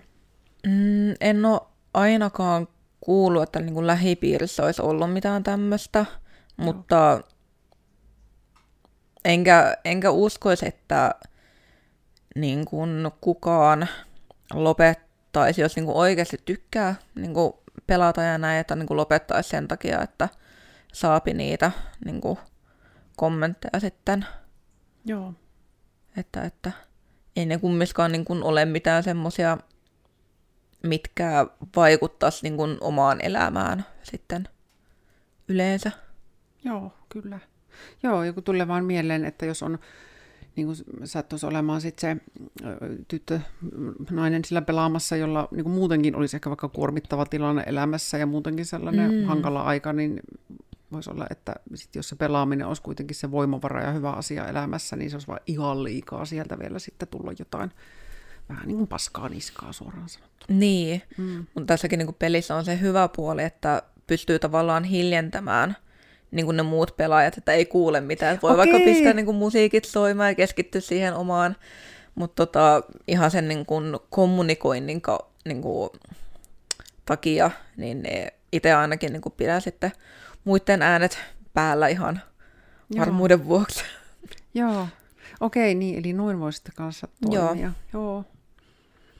Mm, 0.66 1.14
en 1.20 1.44
ole 1.44 1.60
ainakaan 1.94 2.68
kuullut, 3.00 3.42
että 3.42 3.60
niin 3.60 3.74
kuin 3.74 3.86
lähipiirissä 3.86 4.62
olisi 4.64 4.82
ollut 4.82 5.12
mitään 5.12 5.42
tämmöistä, 5.42 6.06
mutta 6.56 7.20
enkä, 9.24 9.76
enkä 9.84 10.10
uskoisi, 10.10 10.68
että 10.68 11.14
niin 12.36 12.64
kuin 12.64 13.10
kukaan 13.20 13.88
lopettaisi, 14.52 15.60
jos 15.60 15.76
niin 15.76 15.86
kuin 15.86 15.96
oikeasti 15.96 16.38
tykkää 16.44 16.94
niin 17.14 17.34
kuin 17.34 17.52
pelata 17.86 18.22
ja 18.22 18.38
näin, 18.38 18.60
että 18.60 18.76
niin 18.76 18.86
kuin 18.86 18.96
lopettaisi 18.96 19.48
sen 19.48 19.68
takia, 19.68 20.02
että 20.02 20.28
saapi 20.92 21.34
niitä 21.34 21.72
niin 22.04 22.20
kuin 22.20 22.38
kommentteja 23.16 23.80
sitten. 23.80 24.26
Joo. 25.04 25.34
Että, 26.16 26.42
että 26.42 26.72
ei 27.36 27.46
ne 27.46 27.58
kummiskaan 27.58 28.12
niin 28.12 28.24
kuin 28.24 28.42
ole 28.42 28.64
mitään 28.64 29.02
semmoisia, 29.02 29.58
mitkä 30.82 31.46
vaikuttaisi 31.76 32.42
niin 32.42 32.56
kuin 32.56 32.76
omaan 32.80 33.20
elämään 33.20 33.86
sitten 34.02 34.48
yleensä. 35.48 35.92
Joo, 36.64 36.92
kyllä. 37.08 37.38
Joo, 38.02 38.24
joku 38.24 38.42
tulee 38.42 38.68
vaan 38.68 38.84
mieleen, 38.84 39.24
että 39.24 39.46
jos 39.46 39.62
on 39.62 39.78
niin 40.56 40.66
kuin 40.66 40.76
sattuisi 41.04 41.46
olemaan 41.46 41.80
sit 41.80 41.98
se 41.98 42.16
tyttö, 43.08 43.40
nainen 44.10 44.44
sillä 44.44 44.62
pelaamassa, 44.62 45.16
jolla 45.16 45.48
niin 45.50 45.64
kuin 45.64 45.74
muutenkin 45.74 46.16
olisi 46.16 46.36
ehkä 46.36 46.50
vaikka 46.50 46.68
kuormittava 46.68 47.26
tilanne 47.26 47.62
elämässä 47.66 48.18
ja 48.18 48.26
muutenkin 48.26 48.66
sellainen 48.66 49.14
mm. 49.14 49.24
hankala 49.24 49.62
aika, 49.62 49.92
niin 49.92 50.20
voisi 50.92 51.10
olla, 51.10 51.26
että 51.30 51.54
sit 51.74 51.94
jos 51.94 52.08
se 52.08 52.16
pelaaminen 52.16 52.66
olisi 52.66 52.82
kuitenkin 52.82 53.16
se 53.16 53.30
voimavara 53.30 53.82
ja 53.82 53.92
hyvä 53.92 54.10
asia 54.10 54.48
elämässä, 54.48 54.96
niin 54.96 55.10
se 55.10 55.16
olisi 55.16 55.28
vain 55.28 55.40
ihan 55.46 55.84
liikaa 55.84 56.24
sieltä 56.24 56.58
vielä 56.58 56.78
sitten 56.78 57.08
tulla 57.08 57.32
jotain 57.38 57.70
vähän 58.48 58.66
niin 58.66 58.76
kuin 58.76 58.88
paskaa 58.88 59.28
niskaa 59.28 59.72
suoraan 59.72 60.08
sanottuna. 60.08 60.58
Niin, 60.58 61.02
mm. 61.18 61.46
mutta 61.54 61.66
tässäkin 61.66 61.98
niin 61.98 62.06
kuin 62.06 62.16
pelissä 62.18 62.56
on 62.56 62.64
se 62.64 62.80
hyvä 62.80 63.08
puoli, 63.16 63.42
että 63.42 63.82
pystyy 64.06 64.38
tavallaan 64.38 64.84
hiljentämään– 64.84 65.76
niin 66.32 66.46
kuin 66.46 66.56
ne 66.56 66.62
muut 66.62 66.96
pelaajat, 66.96 67.38
että 67.38 67.52
ei 67.52 67.66
kuule 67.66 68.00
mitään. 68.00 68.38
Voi 68.42 68.50
Okei. 68.50 68.58
vaikka 68.58 68.78
pistää 68.84 69.12
niin 69.12 69.26
kuin 69.26 69.36
musiikit 69.36 69.84
soimaan 69.84 70.30
ja 70.30 70.34
keskittyä 70.34 70.80
siihen 70.80 71.14
omaan, 71.14 71.56
mutta 72.14 72.46
tota, 72.46 72.82
ihan 73.08 73.30
sen 73.30 73.48
niin 73.48 73.66
kuin 73.66 73.98
kommunikoinnin 74.10 75.00
ka, 75.00 75.30
niin 75.44 75.62
kuin, 75.62 75.90
takia, 77.04 77.50
niin 77.76 78.02
ne 78.02 78.32
itse 78.52 78.72
ainakin 78.72 79.12
niin 79.12 79.22
kuin 79.22 79.34
pidän 79.36 79.60
sitten 79.60 79.92
muiden 80.44 80.82
äänet 80.82 81.18
päällä 81.54 81.88
ihan 81.88 82.20
Joo. 82.90 83.00
varmuuden 83.00 83.44
vuoksi. 83.44 83.84
Joo, 84.54 84.88
okei, 85.42 85.74
niin, 85.74 85.98
eli 85.98 86.12
noin 86.12 86.40
voisitte 86.40 86.70
kanssa 86.76 87.08
toimia. 87.30 87.62
Joo. 87.62 87.72
Joo. 87.92 88.24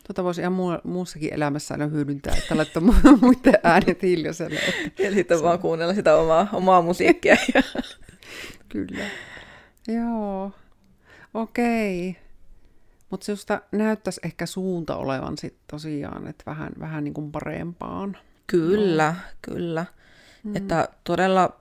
Tota 0.06 0.24
voisi 0.24 0.40
ihan 0.40 0.52
muu, 0.52 0.70
muussakin 0.84 1.34
elämässä 1.34 1.74
aina 1.74 1.86
hyödyntää, 1.86 2.36
että 2.36 2.56
laittaa 2.56 2.82
muiden 3.20 3.58
äänet 3.62 4.02
hiljaiselle. 4.02 4.60
Ja 4.98 5.12
sitten 5.12 5.38
se... 5.38 5.44
vaan 5.44 5.58
kuunnella 5.58 5.94
sitä 5.94 6.16
omaa, 6.16 6.48
omaa 6.52 6.82
musiikkia. 6.82 7.36
Kyllä. 8.68 9.04
Joo. 9.88 10.52
Okei. 11.34 12.16
Mutta 13.10 13.24
sinusta 13.24 13.60
näyttäisi 13.72 14.20
ehkä 14.24 14.46
suunta 14.46 14.96
olevan 14.96 15.38
sitten 15.38 15.64
tosiaan, 15.70 16.26
että 16.26 16.44
vähän, 16.46 16.72
vähän 16.80 17.04
niin 17.04 17.14
kuin 17.14 17.32
parempaan. 17.32 18.16
Kyllä, 18.46 19.10
no. 19.10 19.18
kyllä. 19.42 19.86
Mm. 20.44 20.56
Että 20.56 20.88
todella, 21.04 21.60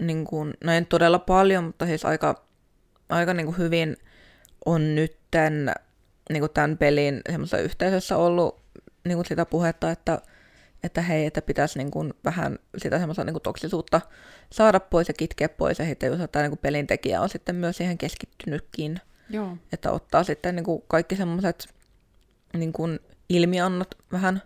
niin 0.00 0.24
kuin, 0.24 0.54
no 0.64 0.72
en 0.72 0.86
todella 0.86 1.18
paljon, 1.18 1.64
mutta 1.64 1.86
siis 1.86 2.04
aika, 2.04 2.43
aika 3.08 3.34
niin 3.34 3.46
kuin 3.46 3.58
hyvin 3.58 3.96
on 4.66 4.94
nytten 4.94 5.72
niin 6.30 6.40
kuin 6.40 6.52
tämän 6.54 6.78
pelin 6.78 7.20
semmoisessa 7.30 7.58
yhteisössä 7.58 8.16
ollut 8.16 8.64
niin 9.04 9.16
kuin 9.16 9.26
sitä 9.26 9.46
puhetta, 9.46 9.90
että, 9.90 10.18
että 10.82 11.02
hei, 11.02 11.26
että 11.26 11.42
pitäisi 11.42 11.78
niin 11.78 11.90
kuin 11.90 12.14
vähän 12.24 12.58
sitä 12.78 12.98
semmoista 12.98 13.24
niin 13.24 13.34
kuin 13.34 13.42
toksisuutta 13.42 14.00
saada 14.50 14.80
pois 14.80 15.08
ja 15.08 15.14
kitkeä 15.14 15.48
pois, 15.48 15.78
ja 15.78 15.84
sitten 15.84 16.12
just 16.12 16.32
tämä 16.32 16.42
niin 16.42 16.50
kuin 16.50 16.58
pelintekijä 16.62 17.20
on 17.20 17.28
sitten 17.28 17.56
myös 17.56 17.76
siihen 17.76 17.98
keskittynytkin, 17.98 19.00
Joo. 19.30 19.56
että 19.72 19.90
ottaa 19.90 20.24
sitten 20.24 20.56
niin 20.56 20.64
kuin 20.64 20.82
kaikki 20.88 21.16
semmoiset 21.16 21.68
niin 22.54 22.72
kuin 22.72 22.98
ilmiannot 23.28 23.94
vähän, 24.12 24.42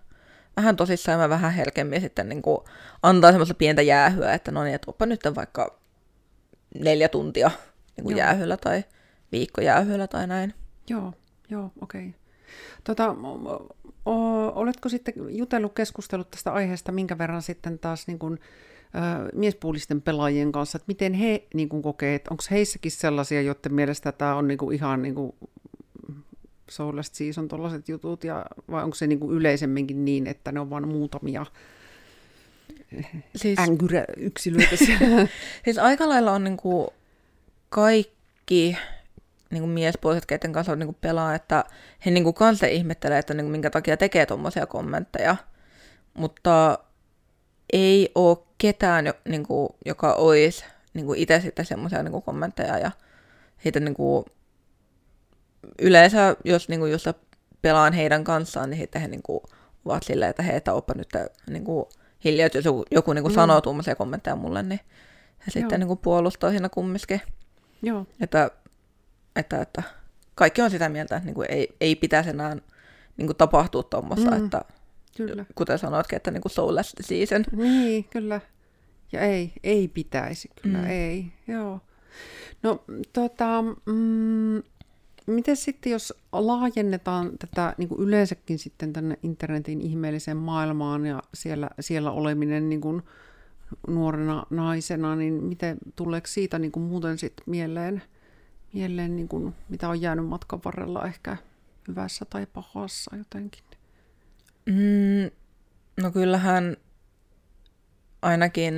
vähän 0.56 0.76
tosissaan 0.76 1.20
ja 1.20 1.28
vähän 1.28 1.52
helkemmin 1.52 2.00
sitten 2.00 2.28
niin 2.28 2.42
kuin 2.42 2.58
antaa 3.02 3.30
semmoista 3.30 3.54
pientä 3.54 3.82
jäähyä, 3.82 4.34
että 4.34 4.50
no 4.50 4.64
niin, 4.64 4.74
että 4.74 4.90
oppa 4.90 5.06
nyt 5.06 5.20
vaikka 5.34 5.78
neljä 6.74 7.08
tuntia 7.08 7.50
niin 7.98 8.04
kuin 8.04 8.16
jäähyllä 8.16 8.56
tai 8.56 8.84
viikko 9.32 9.60
jäähyllä 9.60 10.06
tai 10.06 10.26
näin. 10.26 10.54
Joo, 10.90 11.12
Joo, 11.50 11.70
okei. 11.80 12.08
Okay. 12.08 12.20
Tota, 12.84 13.16
o, 14.06 14.46
oletko 14.60 14.88
sitten 14.88 15.14
jutellut, 15.28 15.74
keskustellut 15.74 16.30
tästä 16.30 16.52
aiheesta, 16.52 16.92
minkä 16.92 17.18
verran 17.18 17.42
sitten 17.42 17.78
taas 17.78 18.06
niin 18.06 18.18
kuin, 18.18 18.38
ö, 18.94 19.28
miespuolisten 19.34 20.02
pelaajien 20.02 20.52
kanssa, 20.52 20.76
että 20.76 20.88
miten 20.88 21.14
he 21.14 21.46
niin 21.54 21.68
kuin 21.68 21.82
kokee, 21.82 22.14
että 22.14 22.30
onko 22.30 22.42
heissäkin 22.50 22.90
sellaisia, 22.90 23.42
joiden 23.42 23.74
mielestä 23.74 24.12
tämä 24.12 24.34
on 24.34 24.48
niin 24.48 24.58
kuin 24.58 24.74
ihan 24.74 25.02
niin 25.02 25.14
kuin 25.14 25.34
Soulast 26.70 27.14
Season 27.14 27.48
tuollaiset 27.48 27.88
jutut, 27.88 28.24
ja, 28.24 28.46
vai 28.70 28.84
onko 28.84 28.94
se 28.94 29.06
niin 29.06 29.20
kuin 29.20 29.36
yleisemminkin 29.36 30.04
niin, 30.04 30.26
että 30.26 30.52
ne 30.52 30.60
on 30.60 30.70
vain 30.70 30.88
muutamia 30.88 31.46
siis, 33.36 33.58
änkyrä-yksilöitä 33.58 34.76
siis 35.64 35.78
aika 35.78 36.08
lailla 36.08 36.32
on 36.32 36.44
niin 36.44 36.56
kuin 36.56 36.88
kaikki 37.68 38.76
niin 39.50 39.62
kuin 39.62 39.70
miespuoliset, 39.70 40.26
keiden 40.26 40.52
kanssa 40.52 40.76
niin 40.76 40.86
kuin 40.86 40.98
pelaa, 41.00 41.34
että 41.34 41.64
he 42.06 42.10
niin 42.10 42.24
kuin 42.24 42.34
kanssa 42.34 42.66
ihmettelee, 42.66 43.18
että 43.18 43.34
niin 43.34 43.44
kuin 43.44 43.52
minkä 43.52 43.70
takia 43.70 43.96
tekee 43.96 44.26
tuommoisia 44.26 44.66
kommentteja. 44.66 45.36
Mutta 46.14 46.78
ei 47.72 48.12
ole 48.14 48.38
ketään, 48.58 49.12
niin 49.28 49.46
kuin, 49.46 49.68
joka 49.84 50.12
olisi 50.12 50.64
niin 50.94 51.06
kuin 51.06 51.18
itse 51.18 51.40
sitten 51.40 51.64
semmoisia 51.64 52.02
niin 52.02 52.22
kommentteja. 52.22 52.78
Ja 52.78 52.90
heitä 53.64 53.80
niin 53.80 53.94
kuin, 53.94 54.24
yleensä, 55.78 56.36
jos 56.44 56.68
niin 56.68 56.80
kuin, 56.80 56.92
jos 56.92 57.08
pelaan 57.62 57.92
heidän 57.92 58.24
kanssaan, 58.24 58.70
niin 58.70 58.80
sitten 58.80 59.02
he 59.02 59.08
niin 59.08 59.22
kuin, 59.22 59.40
ovat 59.84 60.02
silleen, 60.02 60.30
että 60.30 60.42
hei, 60.42 60.56
että 60.56 60.72
oppa 60.72 60.94
nyt 60.96 61.08
niin 61.50 61.64
kuin, 61.64 61.86
hiljaa, 62.24 62.48
jos 62.54 62.64
joku, 62.64 62.84
joku 62.90 63.12
niin 63.12 63.22
kuin, 63.22 63.32
mm. 63.32 63.34
sanoo 63.34 63.60
tuommoisia 63.60 63.96
kommentteja 63.96 64.36
mulle, 64.36 64.62
niin 64.62 64.80
he 65.46 65.50
sitten 65.50 65.80
niin 65.80 65.88
kuin, 65.88 65.98
puolustaa 65.98 66.50
siinä 66.50 66.68
kumminkin. 66.68 67.20
Joo. 67.82 68.06
Että 68.20 68.50
että, 69.38 69.62
että 69.62 69.82
kaikki 70.34 70.62
on 70.62 70.70
sitä 70.70 70.88
mieltä, 70.88 71.16
että 71.16 71.26
niin 71.26 71.34
kuin 71.34 71.50
ei, 71.50 71.76
ei 71.80 71.96
pitäisi 71.96 72.30
enää 72.30 72.56
niin 73.16 73.26
kuin 73.26 73.36
tapahtua 73.36 73.82
tuommoista, 73.82 74.30
mm, 74.30 74.44
että 74.44 74.64
kyllä. 75.16 75.44
kuten 75.54 75.78
sanoitkin, 75.78 76.16
että 76.16 76.30
niin 76.30 76.42
kuin 76.42 76.52
soulless 76.52 76.94
season. 77.00 77.44
Niin, 77.52 78.04
kyllä. 78.04 78.40
Ja 79.12 79.20
ei, 79.20 79.52
ei 79.62 79.88
pitäisi, 79.88 80.50
kyllä 80.62 80.78
mm. 80.78 80.86
ei, 80.86 81.26
joo. 81.48 81.80
No, 82.62 82.84
tota, 83.12 83.62
mm, 83.86 84.62
miten 85.26 85.56
sitten, 85.56 85.92
jos 85.92 86.14
laajennetaan 86.32 87.30
tätä 87.38 87.74
niin 87.76 87.88
kuin 87.88 88.00
yleensäkin 88.00 88.58
sitten 88.58 88.92
tänne 88.92 89.18
internetin 89.22 89.80
ihmeelliseen 89.80 90.36
maailmaan 90.36 91.06
ja 91.06 91.22
siellä, 91.34 91.70
siellä 91.80 92.10
oleminen 92.10 92.68
niin 92.68 92.80
kuin 92.80 93.02
nuorena 93.86 94.46
naisena, 94.50 95.16
niin 95.16 95.34
miten 95.34 95.78
tuleeko 95.96 96.26
siitä 96.26 96.58
niin 96.58 96.72
kuin 96.72 96.84
muuten 96.84 97.18
sitten 97.18 97.44
mieleen– 97.46 98.02
mieleen, 98.72 99.16
niin 99.16 99.28
kuin, 99.28 99.54
mitä 99.68 99.88
on 99.88 100.00
jäänyt 100.00 100.26
matkan 100.26 100.60
varrella 100.64 101.06
ehkä 101.06 101.36
hyvässä 101.88 102.24
tai 102.24 102.46
pahassa 102.46 103.16
jotenkin? 103.16 103.64
Mm, 104.66 105.30
no 106.02 106.10
kyllähän 106.10 106.76
ainakin, 108.22 108.74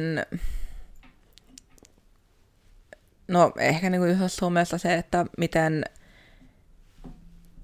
no 3.29 3.53
ehkä 3.59 3.91
niin 3.91 4.01
kuin 4.01 4.29
somessa 4.29 4.79
se, 4.79 4.95
että 4.95 5.27
miten 5.39 5.85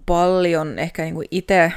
paljon 0.06 0.78
ehkä 0.78 1.02
niin 1.02 1.14
kuin 1.14 1.28
itse 1.30 1.72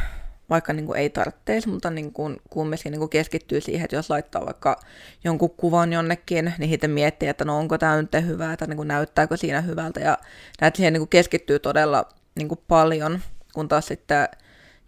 vaikka 0.50 0.74
niin 0.74 0.86
kuin 0.86 1.00
ei 1.00 1.10
tarvitse, 1.10 1.70
mutta 1.70 1.90
niin 1.90 2.14
kuin 2.14 2.38
kumminkin 2.50 2.92
niin 2.92 3.00
kuin 3.00 3.10
keskittyy 3.10 3.62
siihen, 3.62 3.86
että 3.86 3.96
jos 3.96 4.10
laittaa 4.10 4.46
vaikka 4.46 4.80
jonkun 5.24 5.50
kuvan 5.50 5.94
jonnekin, 5.94 6.54
niin 6.58 6.70
sitten 6.70 6.92
miettii, 6.92 7.30
että 7.30 7.46
no 7.46 7.58
onko 7.58 7.78
tämä 7.78 8.02
nyt 8.02 8.26
hyvä, 8.26 8.54
että 8.54 8.68
niin 8.68 8.78
kuin 8.78 8.88
näyttääkö 8.88 9.38
siinä 9.38 9.62
hyvältä, 9.62 10.00
ja 10.00 10.18
näet 10.62 10.76
siihen 10.76 10.94
niin 10.94 11.02
kuin 11.02 11.10
keskittyy 11.10 11.60
todella 11.60 12.10
niin 12.36 12.48
kuin 12.48 12.60
paljon, 12.68 13.20
kun 13.54 13.68
taas 13.68 13.88
sitten 13.88 14.28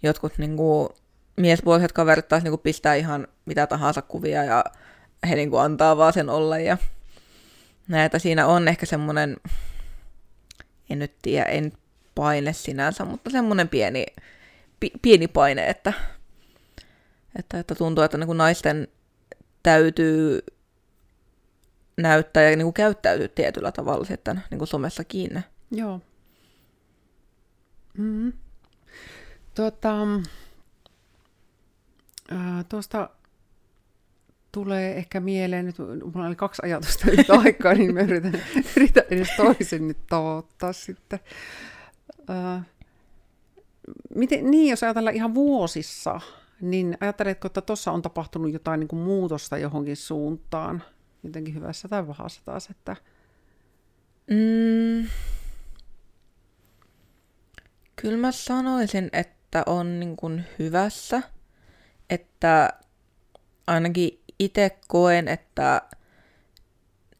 jotkut 0.03 0.37
niin 0.37 0.57
kuin 0.57 0.89
miespuoliset 1.37 1.91
kaverit 1.91 2.27
taas 2.27 2.43
niin 2.43 2.51
kuin 2.51 2.61
pistää 2.61 2.95
ihan 2.95 3.27
mitä 3.45 3.67
tahansa 3.67 4.01
kuvia, 4.01 4.43
ja 4.43 4.63
he 5.29 5.35
niin 5.35 5.49
kuin 5.49 5.61
antaa 5.61 5.97
vaan 5.97 6.13
sen 6.13 6.29
olla, 6.29 6.59
ja 6.59 6.77
näitä 7.87 8.19
siinä 8.19 8.47
on 8.47 8.67
ehkä 8.67 8.85
semmoinen, 8.85 9.37
en 10.89 10.99
nyt 10.99 11.13
tiedä, 11.21 11.45
en 11.45 11.71
paine 12.15 12.53
sinänsä, 12.53 13.05
mutta 13.05 13.29
semmoinen 13.29 13.69
pieni 13.69 14.05
pieni 15.01 15.27
paine, 15.27 15.69
että, 15.69 15.93
että, 17.39 17.59
että 17.59 17.75
tuntuu, 17.75 18.03
että 18.03 18.17
niin 18.17 18.27
kuin 18.27 18.37
naisten 18.37 18.87
täytyy 19.63 20.41
näyttää 21.97 22.43
ja 22.43 22.55
niin 22.55 22.65
kuin 22.65 22.73
käyttäytyy 22.73 23.27
tietyllä 23.27 23.71
tavalla 23.71 24.05
sitten 24.05 24.41
niin 24.51 24.57
kuin 24.57 24.67
somessa 24.67 25.03
kiinni. 25.03 25.41
Joo. 25.71 26.01
Mm. 27.97 28.33
Tuota, 29.55 30.01
äh, 32.31 32.65
tuosta 32.69 33.09
tulee 34.51 34.97
ehkä 34.97 35.19
mieleen, 35.19 35.65
nyt 35.65 35.77
mulla 35.79 36.27
oli 36.27 36.35
kaksi 36.35 36.61
ajatusta 36.65 37.11
yhtä 37.11 37.33
aikaa, 37.45 37.73
niin 37.73 37.93
mä 37.93 38.01
yritän, 38.01 38.41
yritän 38.77 39.03
edes 39.09 39.29
toisen 39.37 39.87
nyt 39.87 40.07
tavoittaa 40.09 40.73
sitten. 40.73 41.19
Äh, 42.29 42.65
miten, 44.15 44.51
niin, 44.51 44.69
jos 44.69 44.83
ajatellaan 44.83 45.15
ihan 45.15 45.33
vuosissa, 45.33 46.21
niin 46.61 46.97
ajatteletko, 46.99 47.45
että 47.45 47.61
tuossa 47.61 47.91
on 47.91 48.01
tapahtunut 48.01 48.53
jotain 48.53 48.79
niin 48.79 48.87
kuin 48.87 49.01
muutosta 49.01 49.57
johonkin 49.57 49.97
suuntaan, 49.97 50.83
jotenkin 51.23 51.55
hyvässä 51.55 51.87
tai 51.87 52.03
pahassa 52.03 52.41
taas, 52.45 52.69
että... 52.69 52.95
Mm. 54.27 55.07
Kyllä 57.95 58.17
mä 58.17 58.31
sanoisin, 58.31 59.09
että 59.13 59.63
on 59.65 59.99
niin 59.99 60.15
kuin 60.15 60.43
hyvässä, 60.59 61.21
että 62.09 62.69
ainakin 63.67 64.21
itse 64.39 64.77
koen, 64.87 65.27
että, 65.27 65.81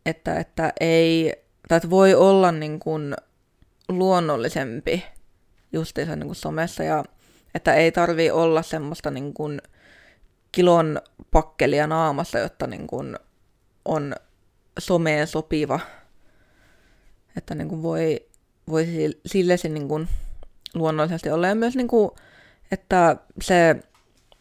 että, 0.06 0.40
että 0.40 0.74
ei, 0.80 1.34
tai 1.68 1.78
että 1.78 1.90
voi 1.90 2.16
olla 2.16 2.52
niin 2.52 2.80
kuin 2.80 3.16
luonnollisempi 3.90 5.04
justiinsa 5.74 6.16
niin 6.16 6.28
kuin 6.28 6.36
somessa 6.36 6.84
ja 6.84 7.04
että 7.56 7.74
ei 7.74 7.92
tarvi 7.92 8.32
olla 8.32 8.62
semmoista 8.62 9.12
niin 9.12 9.34
kuin 9.34 9.62
kilon 10.52 11.02
pakkelia 11.32 11.88
naamassa, 11.88 12.40
jotta 12.40 12.68
niin 12.68 12.88
kuin 12.88 13.18
on 13.86 14.16
someen 14.80 15.28
sopiva. 15.28 15.80
Että 17.38 17.56
niin 17.56 17.70
kuin 17.70 17.84
voi, 17.84 18.26
voi 18.70 18.88
sille 19.26 19.58
se 19.58 19.70
niin 19.70 19.88
kuin 19.88 20.08
luonnollisesti 20.74 21.30
olla. 21.30 21.48
Ja 21.48 21.56
myös, 21.56 21.76
niin 21.76 21.88
kuin, 21.88 22.12
että 22.72 23.18
se 23.42 23.76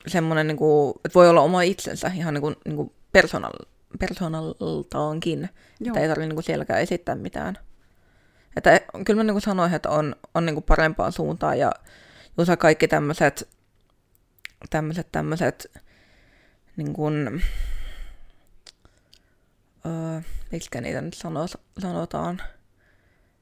semmoinen, 0.07 0.47
niin 0.47 0.57
kuin, 0.57 0.95
että 1.05 1.15
voi 1.15 1.29
olla 1.29 1.41
oma 1.41 1.63
itsensä 1.63 2.11
ihan 2.17 2.35
niin 2.35 2.43
kuin, 2.43 2.57
niin 2.65 2.77
kuin 2.77 2.93
personal, 3.13 3.53
personaltaankin. 3.99 5.49
Joo. 5.81 5.89
Että 5.89 6.01
ei 6.01 6.09
tarvitse 6.09 6.29
niin 6.29 6.37
kuin 6.37 6.45
sielläkään 6.45 6.81
esittää 6.81 7.15
mitään. 7.15 7.59
Että 8.57 8.81
kyllä 9.07 9.21
mä 9.21 9.25
niin 9.25 9.35
kuin 9.35 9.43
sanoin, 9.43 9.75
että 9.75 9.91
on, 9.91 10.17
on 10.35 10.47
niin 10.47 10.55
kuin 10.55 10.65
parempaan 10.65 11.13
suuntaan 11.13 11.59
ja 11.59 11.73
just 12.39 12.51
kaikki 12.59 12.89
tämmöiset 12.89 13.49
tämmöiset 14.71 15.09
tämmöiset 15.13 15.71
niin 16.77 16.93
kuin, 16.93 17.43
öö, 19.87 20.21
miksi 20.53 20.81
niitä 20.81 21.01
nyt 21.01 21.15
sano, 21.15 21.47
sanotaan, 21.79 22.43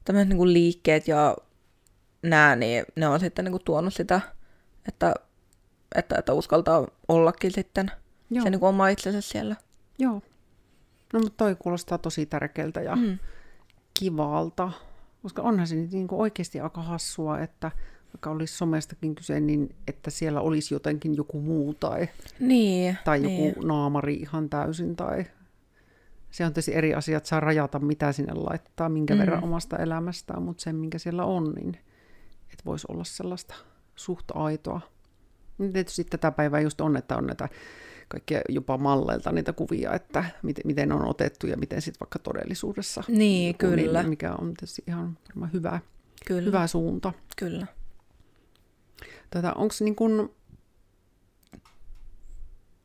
tämmöiset 0.05 0.29
niin 0.29 0.39
kuin 0.39 0.53
liikkeet 0.53 1.09
ja 1.09 1.37
nää, 2.23 2.57
niin 2.57 2.85
ne 2.97 3.09
on 3.09 3.21
sitten 3.21 3.45
niin 3.45 3.53
kuin 3.53 3.65
tuonut 3.65 3.95
sitä, 3.95 4.21
että, 4.89 5.15
että, 5.95 6.19
että 6.19 6.33
uskaltaa 6.33 6.89
ollakin 7.09 7.53
sitten 7.53 7.91
Joo. 8.31 8.43
se 8.43 8.51
niin 8.51 8.61
kuin 8.61 8.69
oma 8.69 8.89
itsensä 8.89 9.21
siellä. 9.21 9.57
Joo. 9.99 10.23
No 11.13 11.21
mutta 11.21 11.37
toi 11.37 11.57
kuulostaa 11.59 11.99
tosi 11.99 12.27
tärkeältä 12.27 12.81
ja 12.81 12.97
mm. 12.97 13.19
kivalta, 14.01 14.73
koska 15.23 15.43
onhan 15.43 15.67
se 15.67 15.75
niin 15.75 16.09
kuin 16.09 16.21
oikeasti 16.21 16.61
aika 16.61 16.83
hassua, 16.83 17.39
että 17.39 17.71
vaikka 18.09 18.31
olisi 18.31 18.57
somestakin 18.57 19.15
kyse, 19.15 19.41
niin 19.41 19.75
että 19.87 20.11
siellä 20.11 20.41
olisi 20.41 20.75
jotenkin 20.75 21.17
joku 21.17 21.41
muu 21.41 21.75
tai, 21.75 22.09
niin, 22.41 22.99
tai 23.05 23.21
niin. 23.21 23.49
joku 23.49 23.67
naamari 23.67 24.15
ihan 24.15 24.49
täysin. 24.49 24.97
Tai 24.97 25.25
se 26.31 26.47
on 26.47 26.53
tietysti 26.53 26.75
eri 26.75 26.95
asiat, 26.95 27.27
saa 27.27 27.41
rajata 27.41 27.79
mitä 27.79 28.13
sinne 28.13 28.35
laittaa, 28.35 28.89
minkä 28.89 29.15
mm. 29.15 29.21
verran 29.21 29.45
omasta 29.45 29.77
elämästään, 29.77 30.43
mutta 30.43 30.63
sen 30.63 30.77
minkä 30.77 30.99
siellä 30.99 31.25
on, 31.25 31.53
niin 31.55 31.79
että 32.53 32.65
voisi 32.65 32.87
olla 32.91 33.05
sellaista 33.05 33.55
suht 33.97 34.31
aitoa. 34.35 34.81
Niin 35.59 35.73
tietysti 35.73 36.05
tätä 36.05 36.31
päivää 36.31 36.61
just 36.61 36.81
on, 36.81 36.97
että 36.97 37.17
on 37.17 37.27
näitä 37.27 37.49
kaikkia 38.09 38.41
jopa 38.49 38.79
malleilta 38.79 39.33
niitä 39.33 39.53
kuvia, 39.53 39.95
että 39.95 40.25
miten, 40.43 40.63
miten 40.67 40.93
on 40.93 41.09
otettu 41.09 41.47
ja 41.47 41.57
miten 41.57 41.83
sitten 41.83 42.01
vaikka 42.01 42.19
todellisuudessa. 42.19 43.05
Niin, 43.09 43.19
niin, 43.19 43.55
kyllä. 43.55 44.03
Niin, 44.03 44.11
mikä 44.11 44.33
on 44.33 44.55
tietysti 44.55 44.83
ihan 44.87 45.19
varmaan 45.29 45.53
hyvä, 45.53 45.81
kyllä. 46.27 46.43
hyvä 46.43 46.67
suunta. 46.67 47.13
Kyllä. 47.37 47.67
Tota, 49.31 49.53
onko 49.53 49.75
niin 49.81 49.97
kun, 49.97 50.35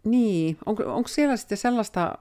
niin, 0.06 0.58
onko, 0.66 0.84
onko 0.96 1.08
siellä 1.08 1.38
sitten 1.38 1.58
sellaista, 1.58 2.18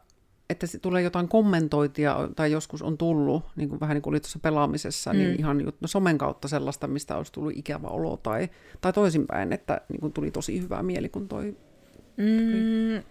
että 0.51 0.67
se 0.67 0.79
tulee 0.79 1.03
jotain 1.03 1.29
kommentointia, 1.29 2.29
tai 2.37 2.53
joskus 2.53 2.83
on 2.83 2.99
tullut, 2.99 3.45
niin 3.57 3.69
kuin 3.69 3.81
vähän 3.81 3.95
niin 3.95 4.03
kuin 4.03 4.13
oli 4.13 4.21
tuossa 4.21 4.39
pelaamisessa, 4.39 5.13
niin 5.13 5.23
mm. 5.23 5.29
niin 5.29 5.41
ihan 5.41 5.59
no, 5.59 5.89
somen 5.89 6.19
kautta 6.19 6.49
sellaista, 6.49 6.87
mistä 6.87 7.17
olisi 7.17 7.33
tullut 7.33 7.53
ikävä 7.57 7.89
olo, 7.89 8.17
tai, 8.17 8.49
tai 8.81 8.93
toisinpäin, 8.93 9.53
että 9.53 9.81
niin 9.89 10.01
kuin 10.01 10.13
tuli 10.13 10.31
tosi 10.31 10.61
hyvä 10.61 10.83
mieli, 10.83 11.09
kun 11.09 11.29
toi... 11.29 11.57
Mm. 12.23 13.03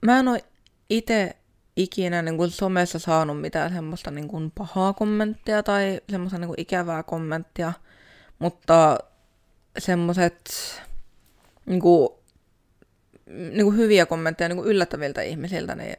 Mä 0.00 0.18
en 0.18 0.28
ole 0.28 0.44
itse 0.90 1.36
ikinä 1.76 2.22
niin 2.22 2.36
kuin 2.36 2.50
somessa 2.50 2.98
saanut 2.98 3.40
mitään 3.40 3.72
semmoista 3.72 4.10
niin 4.10 4.28
kuin 4.28 4.50
pahaa 4.58 4.92
kommenttia 4.92 5.62
tai 5.62 6.00
semmoista 6.10 6.38
niin 6.38 6.48
kuin 6.48 6.60
ikävää 6.60 7.02
kommenttia. 7.02 7.72
Mutta 8.38 8.98
semmoiset 9.78 10.50
niinku, 11.66 12.18
niinku 13.26 13.72
hyviä 13.72 14.06
kommentteja 14.06 14.48
niinku 14.48 14.64
yllättäviltä 14.64 15.22
ihmisiltä, 15.22 15.74
niin, 15.74 15.96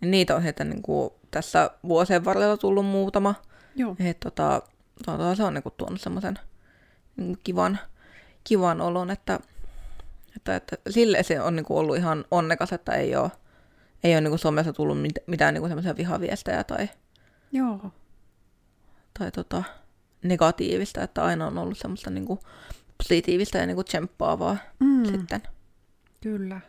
niin 0.00 0.10
niitä 0.10 0.36
on 0.36 0.42
sitten 0.42 0.70
niinku 0.70 1.14
tässä 1.30 1.70
vuosien 1.88 2.24
varrella 2.24 2.56
tullut 2.56 2.86
muutama. 2.86 3.34
Joo. 3.76 3.96
Et, 3.98 4.20
tota, 4.20 4.62
tota, 5.04 5.34
se 5.34 5.44
on 5.44 5.54
niinku 5.54 5.70
tuonut 5.70 6.00
semmoisen 6.00 6.38
niinku 7.16 7.40
kivan, 7.44 7.78
kivan 8.44 8.80
olon, 8.80 9.10
että, 9.10 9.40
että, 10.36 10.56
että 10.56 10.76
sille 10.90 11.22
se 11.22 11.40
on 11.40 11.56
niinku 11.56 11.78
ollut 11.78 11.96
ihan 11.96 12.24
onnekas, 12.30 12.72
että 12.72 12.92
ei 12.92 13.16
ole, 13.16 13.30
ei 14.04 14.14
ole 14.14 14.20
niinku 14.20 14.38
somessa 14.38 14.72
tullut 14.72 14.98
mitään 15.26 15.54
niinku 15.54 15.68
semmoisia 15.68 15.96
vihaviestejä 15.96 16.64
tai, 16.64 16.88
Joo. 17.52 17.80
tai 19.18 19.30
tota, 19.30 19.62
negatiivista, 20.22 21.02
että 21.02 21.24
aina 21.24 21.46
on 21.46 21.58
ollut 21.58 21.78
semmoista 21.78 22.10
niin 22.10 22.26
kuin 22.26 22.40
positiivista 22.98 23.58
ja 23.58 23.66
niin 23.66 23.74
kuin 23.74 23.84
tsemppaavaa 23.84 24.56
mm. 24.80 25.04
sitten. 25.04 25.42
Kyllä. 26.20 26.60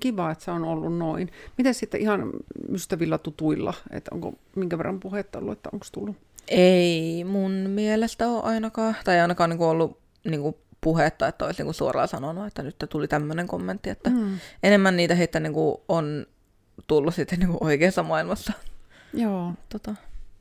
Kiva, 0.00 0.30
että 0.30 0.44
se 0.44 0.50
on 0.50 0.64
ollut 0.64 0.98
noin. 0.98 1.30
Miten 1.58 1.74
sitten 1.74 2.00
ihan 2.00 2.30
ystävillä 2.68 3.18
tutuilla, 3.18 3.74
että 3.90 4.10
onko 4.14 4.34
minkä 4.56 4.78
verran 4.78 5.00
puhetta 5.00 5.38
ollut, 5.38 5.52
että 5.52 5.70
onko 5.72 5.86
tullut? 5.92 6.16
Ei 6.48 7.24
mun 7.24 7.50
mielestä 7.52 8.28
ole 8.28 8.42
ainakaan, 8.42 8.96
tai 9.04 9.20
ainakaan 9.20 9.50
niin 9.50 9.58
kuin 9.58 9.68
ollut 9.68 9.98
niin 10.24 10.40
kuin 10.40 10.56
puhetta, 10.82 11.28
että 11.28 11.44
olisi 11.44 11.64
niin 11.64 11.74
suoraan 11.74 12.08
sanonut, 12.08 12.46
että 12.46 12.62
nyt 12.62 12.76
tuli 12.88 13.08
tämmöinen 13.08 13.46
kommentti, 13.46 13.90
että 13.90 14.10
mm. 14.10 14.38
enemmän 14.62 14.96
niitä 14.96 15.14
heitä 15.14 15.40
niin 15.40 15.52
kuin 15.52 15.76
on 15.88 16.26
tullut 16.86 17.14
sitten 17.14 17.38
niin 17.38 17.48
kuin 17.48 17.64
oikeassa 17.64 18.02
maailmassa. 18.02 18.52
Joo. 19.14 19.52
Tota, 19.68 19.94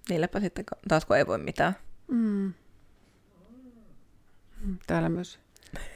niilläpä 0.10 0.40
sitten 0.40 0.66
taas 0.88 1.06
kun 1.06 1.18
ei 1.18 1.28
voi 1.28 1.38
mitään. 1.38 1.76
Mm. 2.08 2.54
Täällä 4.88 5.10
myös 5.10 5.40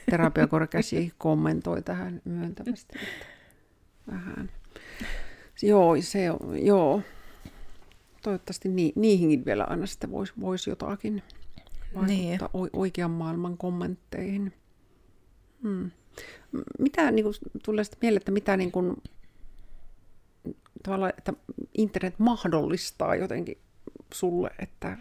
terapiakorkeasi 0.09 1.13
kommentoi 1.17 1.81
tähän 1.81 2.21
myöntävästi. 2.25 2.99
Että 2.99 3.25
vähän. 4.11 4.49
Joo, 5.61 5.95
se 5.99 6.31
on, 6.31 6.65
joo. 6.65 7.01
Toivottavasti 8.21 8.69
ni, 8.69 8.93
niihinkin 8.95 9.45
vielä 9.45 9.63
aina 9.63 9.85
sitten 9.85 10.11
voisi 10.11 10.33
vois 10.41 10.67
jotakin 10.67 11.23
vaikuttaa 11.95 12.49
niin. 12.53 12.69
oikean 12.73 13.11
maailman 13.11 13.57
kommentteihin. 13.57 14.53
Hmm. 15.61 15.91
Mitä 16.79 17.11
niin 17.11 17.23
kuin, 17.23 17.35
tulee 17.63 17.83
sitten 17.83 17.99
mieleen, 18.01 18.17
että 18.21 18.31
mitä 18.31 18.57
niin 18.57 18.71
kuin, 18.71 19.03
tavallaan, 20.83 21.13
että 21.17 21.33
internet 21.77 22.19
mahdollistaa 22.19 23.15
jotenkin 23.15 23.57
sulle, 24.13 24.49
että 24.59 24.97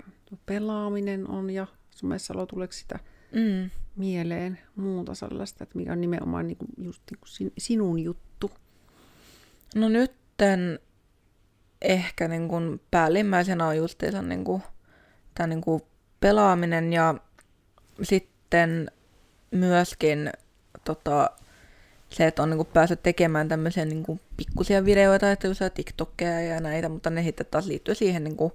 pelaaminen 0.47 1.31
on 1.31 1.51
ja 1.51 1.67
somessa 1.91 2.47
tuleeko 2.47 2.73
sitä 2.73 2.99
mm. 3.33 3.71
mieleen 3.97 4.59
muuta 4.77 5.15
sellaista, 5.15 5.65
että 5.65 5.79
mikä 5.79 5.93
on 5.93 6.01
nimenomaan 6.01 6.47
niin 6.47 6.57
kuin 6.57 6.71
just 6.79 7.03
niin 7.11 7.21
kuin 7.21 7.53
sinun 7.59 7.99
juttu? 7.99 8.51
No 9.75 9.89
nytten 9.89 10.79
ehkä 11.83 12.29
niin 12.29 12.49
kuin 12.49 12.81
päällimmäisenä 12.91 13.67
on 13.67 13.77
justiinsa 13.77 14.23
niin 14.23 14.45
kuin, 14.45 14.63
tämä 15.35 15.47
niin 15.47 15.61
kuin 15.61 15.83
pelaaminen 16.25 16.93
ja 16.93 17.15
sitten 18.03 18.91
myöskin 19.51 20.31
tota, 20.85 21.31
se, 22.11 22.27
että 22.27 22.43
on 22.43 22.51
niin 22.51 22.59
kuin 22.59 22.69
päässyt 22.73 23.03
tekemään 23.03 23.49
tämmöisiä 23.49 23.85
niin 23.85 24.03
kuin 24.03 24.21
pikkusia 24.37 24.85
videoita, 24.85 25.33
että 25.33 25.47
just 25.47 25.61
TikTokkeja 25.75 26.41
ja 26.41 26.61
näitä, 26.61 26.89
mutta 26.89 27.11
ne 27.11 27.23
sitten 27.23 27.47
taas 27.51 27.67
liittyy 27.67 27.95
siihen 27.95 28.25
niin 28.25 28.37
kuin 28.37 28.53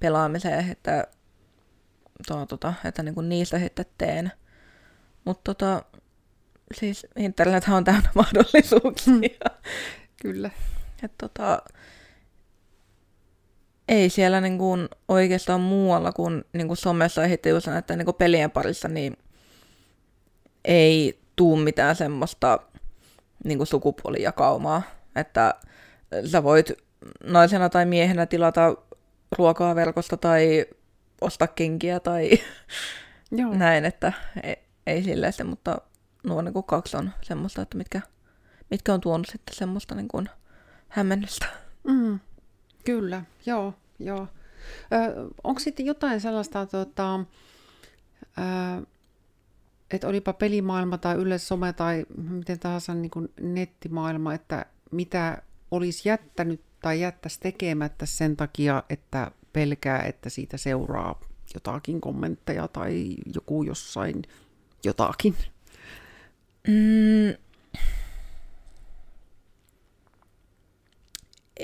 pelaamiseen, 0.00 0.70
että, 0.70 1.06
to, 2.26 2.46
tota, 2.46 2.74
että 2.84 3.02
niin 3.02 3.14
kuin 3.14 3.28
niistä 3.28 3.58
sitten 3.58 3.86
teen. 3.98 4.32
Mutta 5.24 5.54
tota, 5.54 5.82
siis 6.74 7.06
internet 7.16 7.64
on 7.68 7.84
täynnä 7.84 8.10
mahdollisuuksia. 8.22 9.12
Hmm. 9.12 9.62
Kyllä. 10.22 10.50
Et 11.02 11.12
tota, 11.18 11.62
ei 13.88 14.10
siellä 14.10 14.40
niin 14.40 14.58
kuin 14.58 14.88
oikeastaan 15.08 15.60
muualla 15.60 16.12
kuin, 16.12 16.44
niin 16.52 16.66
kuin 16.66 16.76
somessa 16.76 17.22
ja 17.22 17.28
sitten 17.28 17.50
just 17.50 17.66
näiden 17.66 17.98
niin 17.98 18.06
kuin 18.06 18.14
pelien 18.14 18.50
parissa, 18.50 18.88
niin 18.88 19.16
ei 20.64 21.20
tuu 21.36 21.56
mitään 21.56 21.96
semmoista 21.96 22.58
niin 23.44 23.58
kuin 23.58 23.66
sukupuolijakaumaa, 23.66 24.82
että 25.16 25.54
sä 26.24 26.42
voit 26.42 26.72
naisena 27.24 27.68
tai 27.68 27.86
miehenä 27.86 28.26
tilata 28.26 28.76
ruokaa 29.38 29.74
verkosta 29.74 30.16
tai 30.16 30.66
ostaa 31.20 31.48
kenkiä 31.48 32.00
tai 32.00 32.30
Joo. 33.30 33.54
näin, 33.54 33.84
että 33.84 34.12
ei, 34.42 34.56
ei 34.86 35.02
silleen 35.02 35.32
se, 35.32 35.44
mutta 35.44 35.78
nuo 36.22 36.42
niin 36.42 36.52
kuin 36.52 36.64
kaksi 36.64 36.96
on 36.96 37.10
semmoista, 37.22 37.62
että 37.62 37.78
mitkä, 37.78 38.00
mitkä 38.70 38.94
on 38.94 39.00
tuonut 39.00 39.26
sitten 39.26 39.56
semmoista 39.56 39.94
niin 39.94 40.08
kuin 40.08 40.28
hämmennystä. 40.88 41.46
Mm, 41.84 42.20
kyllä, 42.84 43.22
joo, 43.46 43.74
joo. 43.98 44.28
Ö, 44.92 45.30
onko 45.44 45.60
sitten 45.60 45.86
jotain 45.86 46.20
sellaista, 46.20 46.66
tota, 46.66 47.20
ö, 48.38 48.86
että 49.90 50.08
olipa 50.08 50.32
pelimaailma 50.32 50.98
tai 50.98 51.16
yleensä 51.16 51.46
some 51.46 51.72
tai 51.72 52.06
miten 52.16 52.58
tahansa 52.58 52.94
niin 52.94 53.10
kuin 53.10 53.28
nettimaailma, 53.40 54.34
että 54.34 54.66
mitä 54.90 55.42
olisi 55.70 56.08
jättänyt 56.08 56.60
tai 56.80 57.00
jättäisi 57.00 57.40
tekemättä 57.40 58.06
sen 58.06 58.36
takia, 58.36 58.82
että 58.90 59.30
pelkää, 59.52 60.02
että 60.02 60.30
siitä 60.30 60.56
seuraa 60.56 61.20
jotakin 61.54 62.00
kommentteja 62.00 62.68
tai 62.68 63.16
joku 63.34 63.62
jossain 63.62 64.22
jotakin? 64.84 65.36
Mm. 66.68 67.34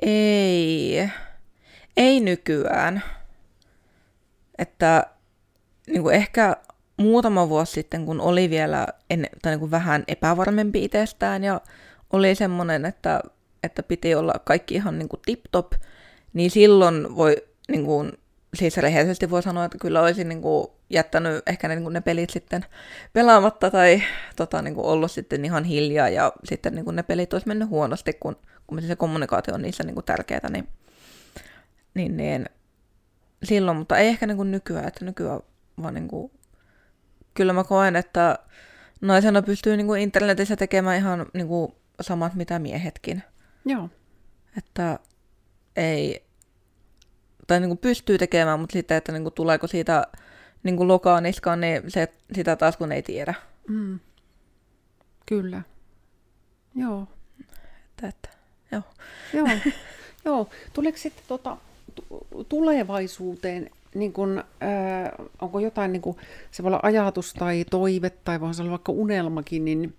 Ei. 0.02 1.10
Ei 1.96 2.20
nykyään. 2.20 3.02
Että 4.58 5.06
niin 5.86 6.02
kuin 6.02 6.14
ehkä 6.14 6.56
muutama 6.96 7.48
vuosi 7.48 7.72
sitten, 7.72 8.06
kun 8.06 8.20
oli 8.20 8.50
vielä 8.50 8.86
en, 9.10 9.26
tai 9.42 9.52
niin 9.52 9.60
kuin 9.60 9.70
vähän 9.70 10.04
epävarmempi 10.08 10.84
itsestään 10.84 11.44
ja 11.44 11.60
oli 12.12 12.34
semmoinen, 12.34 12.84
että, 12.84 13.20
että 13.62 13.82
piti 13.82 14.14
olla 14.14 14.32
kaikki 14.44 14.74
ihan 14.74 14.98
niin 14.98 15.08
kuin 15.08 15.20
tip-top, 15.26 15.72
niin 16.32 16.50
silloin 16.50 17.16
voi 17.16 17.36
niin 17.68 17.84
kuin, 17.84 18.12
siis 18.54 18.76
rehellisesti 18.76 19.30
voi 19.30 19.42
sanoa, 19.42 19.64
että 19.64 19.78
kyllä 19.78 20.02
olisin 20.02 20.28
niin 20.28 20.42
kuin, 20.42 20.66
jättänyt 20.90 21.42
ehkä 21.46 21.68
ne, 21.68 21.74
niin 21.74 21.82
kuin 21.82 21.92
ne 21.92 22.00
pelit 22.00 22.30
sitten 22.30 22.64
pelaamatta 23.12 23.70
tai 23.70 24.02
tota, 24.36 24.62
niin 24.62 24.74
kuin, 24.74 24.86
ollut 24.86 25.10
sitten 25.10 25.44
ihan 25.44 25.64
hiljaa 25.64 26.08
ja 26.08 26.32
sitten 26.44 26.74
niin 26.74 26.84
kuin, 26.84 26.96
ne 26.96 27.02
pelit 27.02 27.32
olisi 27.32 27.48
mennyt 27.48 27.68
huonosti, 27.68 28.12
kun, 28.12 28.36
kun 28.66 28.82
se 28.82 28.96
kommunikaatio 28.96 29.54
on 29.54 29.62
niissä 29.62 29.84
niin 29.84 29.94
kuin, 29.94 30.04
tärkeää, 30.04 30.50
niin, 30.50 30.68
niin, 31.94 32.16
niin 32.16 32.46
silloin, 33.44 33.76
mutta 33.76 33.98
ei 33.98 34.08
ehkä 34.08 34.26
niin 34.26 34.36
kuin, 34.36 34.50
nykyään, 34.50 34.88
että 34.88 35.04
nykyään 35.04 35.40
vaan 35.82 35.94
niin 35.94 36.08
kuin, 36.08 36.32
kyllä 37.34 37.52
mä 37.52 37.64
koen, 37.64 37.96
että 37.96 38.38
naisena 39.00 39.42
pystyy 39.42 39.76
niin 39.76 39.86
kuin, 39.86 40.00
internetissä 40.00 40.56
tekemään 40.56 40.96
ihan 40.96 41.26
niin 41.34 41.48
kuin, 41.48 41.72
samat 42.00 42.34
mitä 42.34 42.58
miehetkin. 42.58 43.22
Joo. 43.64 43.88
Että 44.58 44.98
ei, 45.76 46.24
tai 47.46 47.60
niin 47.60 47.70
kuin 47.70 47.78
pystyy 47.78 48.18
tekemään, 48.18 48.60
mutta 48.60 48.72
sitten, 48.72 48.96
että 48.96 49.12
niin 49.12 49.22
kuin 49.22 49.34
tuleeko 49.34 49.66
siitä 49.66 50.06
niin 50.62 50.76
kuin 50.76 50.88
lokaa 50.88 51.20
niskaan, 51.20 51.60
niin 51.60 51.82
se, 51.88 52.12
sitä 52.34 52.56
taas 52.56 52.76
kun 52.76 52.92
ei 52.92 53.02
tiedä. 53.02 53.34
Mm. 53.68 54.00
Kyllä. 55.26 55.62
Joo. 56.74 57.08
Että, 57.40 58.08
että, 58.08 58.28
joo. 58.72 58.82
Joo. 59.32 59.48
joo. 60.24 60.50
Tuleeko 60.72 60.98
sitten 60.98 61.24
tota, 61.28 61.56
tulevaisuuteen, 62.48 63.70
niin 63.94 64.12
kun, 64.12 64.38
äh, 64.38 65.26
onko 65.40 65.60
jotain 65.60 65.92
niin 65.92 66.02
kuin, 66.02 66.16
se 66.50 66.62
voi 66.62 66.68
olla 66.68 66.80
ajatus 66.82 67.34
tai 67.34 67.64
toive 67.70 68.10
tai 68.10 68.40
voi 68.40 68.50
olla 68.60 68.70
vaikka 68.70 68.92
unelmakin, 68.92 69.64
niin 69.64 69.96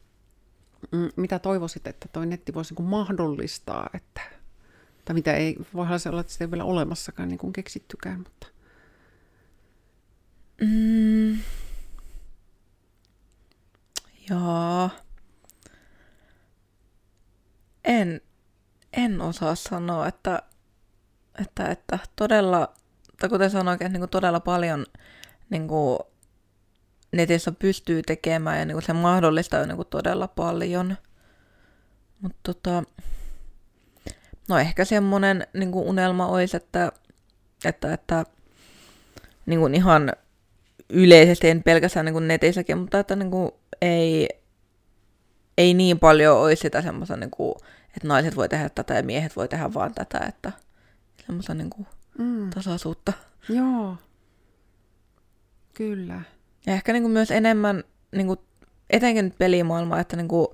mm, 0.91 1.09
mitä 1.15 1.39
toivoisit, 1.39 1.87
että 1.87 2.07
toi 2.13 2.25
netti 2.25 2.53
voisi 2.53 2.73
niin 2.73 2.89
mahdollistaa, 2.89 3.89
että 3.93 4.21
tai 5.05 5.13
mitä 5.13 5.33
ei, 5.33 5.55
voihan 5.73 5.99
se 5.99 6.09
olla, 6.09 6.21
että 6.21 6.33
sitä 6.33 6.45
ei 6.45 6.51
vielä 6.51 6.63
olemassakaan 6.63 7.29
niin 7.29 7.53
keksittykään, 7.53 8.19
mutta... 8.19 8.47
Mm. 10.61 11.39
Joo. 14.29 14.89
En, 17.83 18.21
en 18.93 19.21
osaa 19.21 19.55
sanoa, 19.55 20.07
että, 20.07 20.43
että, 21.41 21.69
että 21.69 21.99
todella, 22.15 22.73
tai 23.19 23.29
kuten 23.29 23.49
sanoin, 23.49 23.75
että 23.75 23.89
niin 23.89 24.01
kuin 24.01 24.09
todella 24.09 24.39
paljon 24.39 24.85
niin 25.49 25.67
kuin 25.67 25.99
netissä 27.11 27.51
pystyy 27.51 28.01
tekemään 28.01 28.59
ja 28.59 28.65
niin 28.65 28.75
kuin 28.75 28.85
se 28.85 28.93
mahdollistaa 28.93 29.65
niin 29.65 29.75
kuin 29.75 29.87
todella 29.87 30.27
paljon. 30.27 30.97
Mutta 32.21 32.39
tota, 32.43 32.83
No 34.47 34.59
ehkä 34.59 34.85
semmoinen 34.85 35.47
niin 35.53 35.71
kuin 35.71 35.87
unelma 35.87 36.27
olisi, 36.27 36.57
että, 36.57 36.91
että, 37.65 37.93
että 37.93 38.25
niin 39.45 39.59
kuin 39.59 39.75
ihan 39.75 40.11
yleisesti, 40.89 41.49
en 41.49 41.63
pelkästään 41.63 42.05
niin 42.05 42.13
kuin 42.13 42.27
netissäkin, 42.27 42.77
mutta 42.77 42.99
että 42.99 43.15
niin 43.15 43.31
kuin 43.31 43.51
ei, 43.81 44.29
ei 45.57 45.73
niin 45.73 45.99
paljon 45.99 46.37
olisi 46.37 46.61
sitä 46.61 46.81
semmoista, 46.81 47.17
niin 47.17 47.31
kuin, 47.31 47.55
että 47.87 48.07
naiset 48.07 48.35
voi 48.35 48.49
tehdä 48.49 48.69
tätä 48.69 48.93
ja 48.93 49.03
miehet 49.03 49.35
voi 49.35 49.47
tehdä 49.47 49.73
vaan 49.73 49.93
tätä, 49.93 50.19
että 50.19 50.51
semmoista 51.25 51.53
niin 51.53 51.69
kuin 51.69 51.87
mm. 52.17 52.49
tasaisuutta. 52.49 53.13
Joo, 53.49 53.97
kyllä. 55.73 56.21
Ja 56.65 56.73
ehkä 56.73 56.93
niin 56.93 57.03
kuin 57.03 57.11
myös 57.11 57.31
enemmän, 57.31 57.83
niin 58.11 58.27
kuin, 58.27 58.39
etenkin 58.89 59.25
nyt 59.25 59.37
pelimaailmaa, 59.37 59.99
että, 59.99 60.17
niin 60.17 60.27
kuin, 60.27 60.47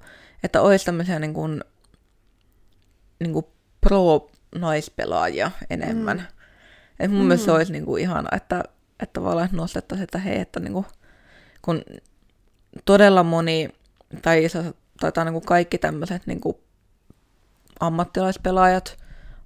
että 0.44 0.62
olisi 0.62 0.86
tämmöisiä 0.86 1.20
niin 1.20 1.34
kuin, 1.34 1.64
niin 3.20 3.34
kuin 3.34 3.46
pro-naispelaajia 3.82 5.52
enemmän. 5.70 6.18
Mm. 6.18 6.26
Et 7.00 7.12
mun 7.12 7.20
mm. 7.20 7.28
mielestä 7.28 7.46
se 7.46 7.52
olisi 7.52 7.72
niinku 7.72 7.98
ihana, 7.98 8.30
että, 8.36 8.64
että 9.00 9.14
tavallaan 9.14 9.50
nostettaisiin, 9.52 10.04
että 10.04 10.18
hei, 10.18 10.40
että 10.40 10.60
niinku, 10.60 10.86
kun 11.62 11.82
todella 12.86 13.24
moni, 13.24 13.70
tai 14.22 14.46
iso, 14.46 14.64
taitaa 15.00 15.24
niinku 15.24 15.42
kaikki 15.42 15.78
tämmöiset 15.78 16.28
niinku 16.28 16.64
ammattilaispelaajat 17.80 19.01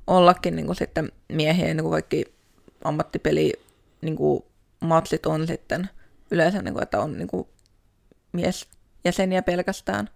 ollakin 0.08 0.56
niinku 0.56 0.74
sitten 0.74 1.12
miehiä, 1.32 1.74
niinku 1.74 1.92
kaikki 1.92 2.26
ammattipeli 2.84 3.54
niinku 4.02 4.46
matsit 4.80 5.26
on 5.26 5.48
sitten 5.48 5.90
yleensä, 6.32 6.62
niinku, 6.62 6.80
että 6.80 7.00
on 7.00 7.18
niinku 7.18 7.50
miesjäseniä 8.34 9.42
pelkästään 9.42 10.10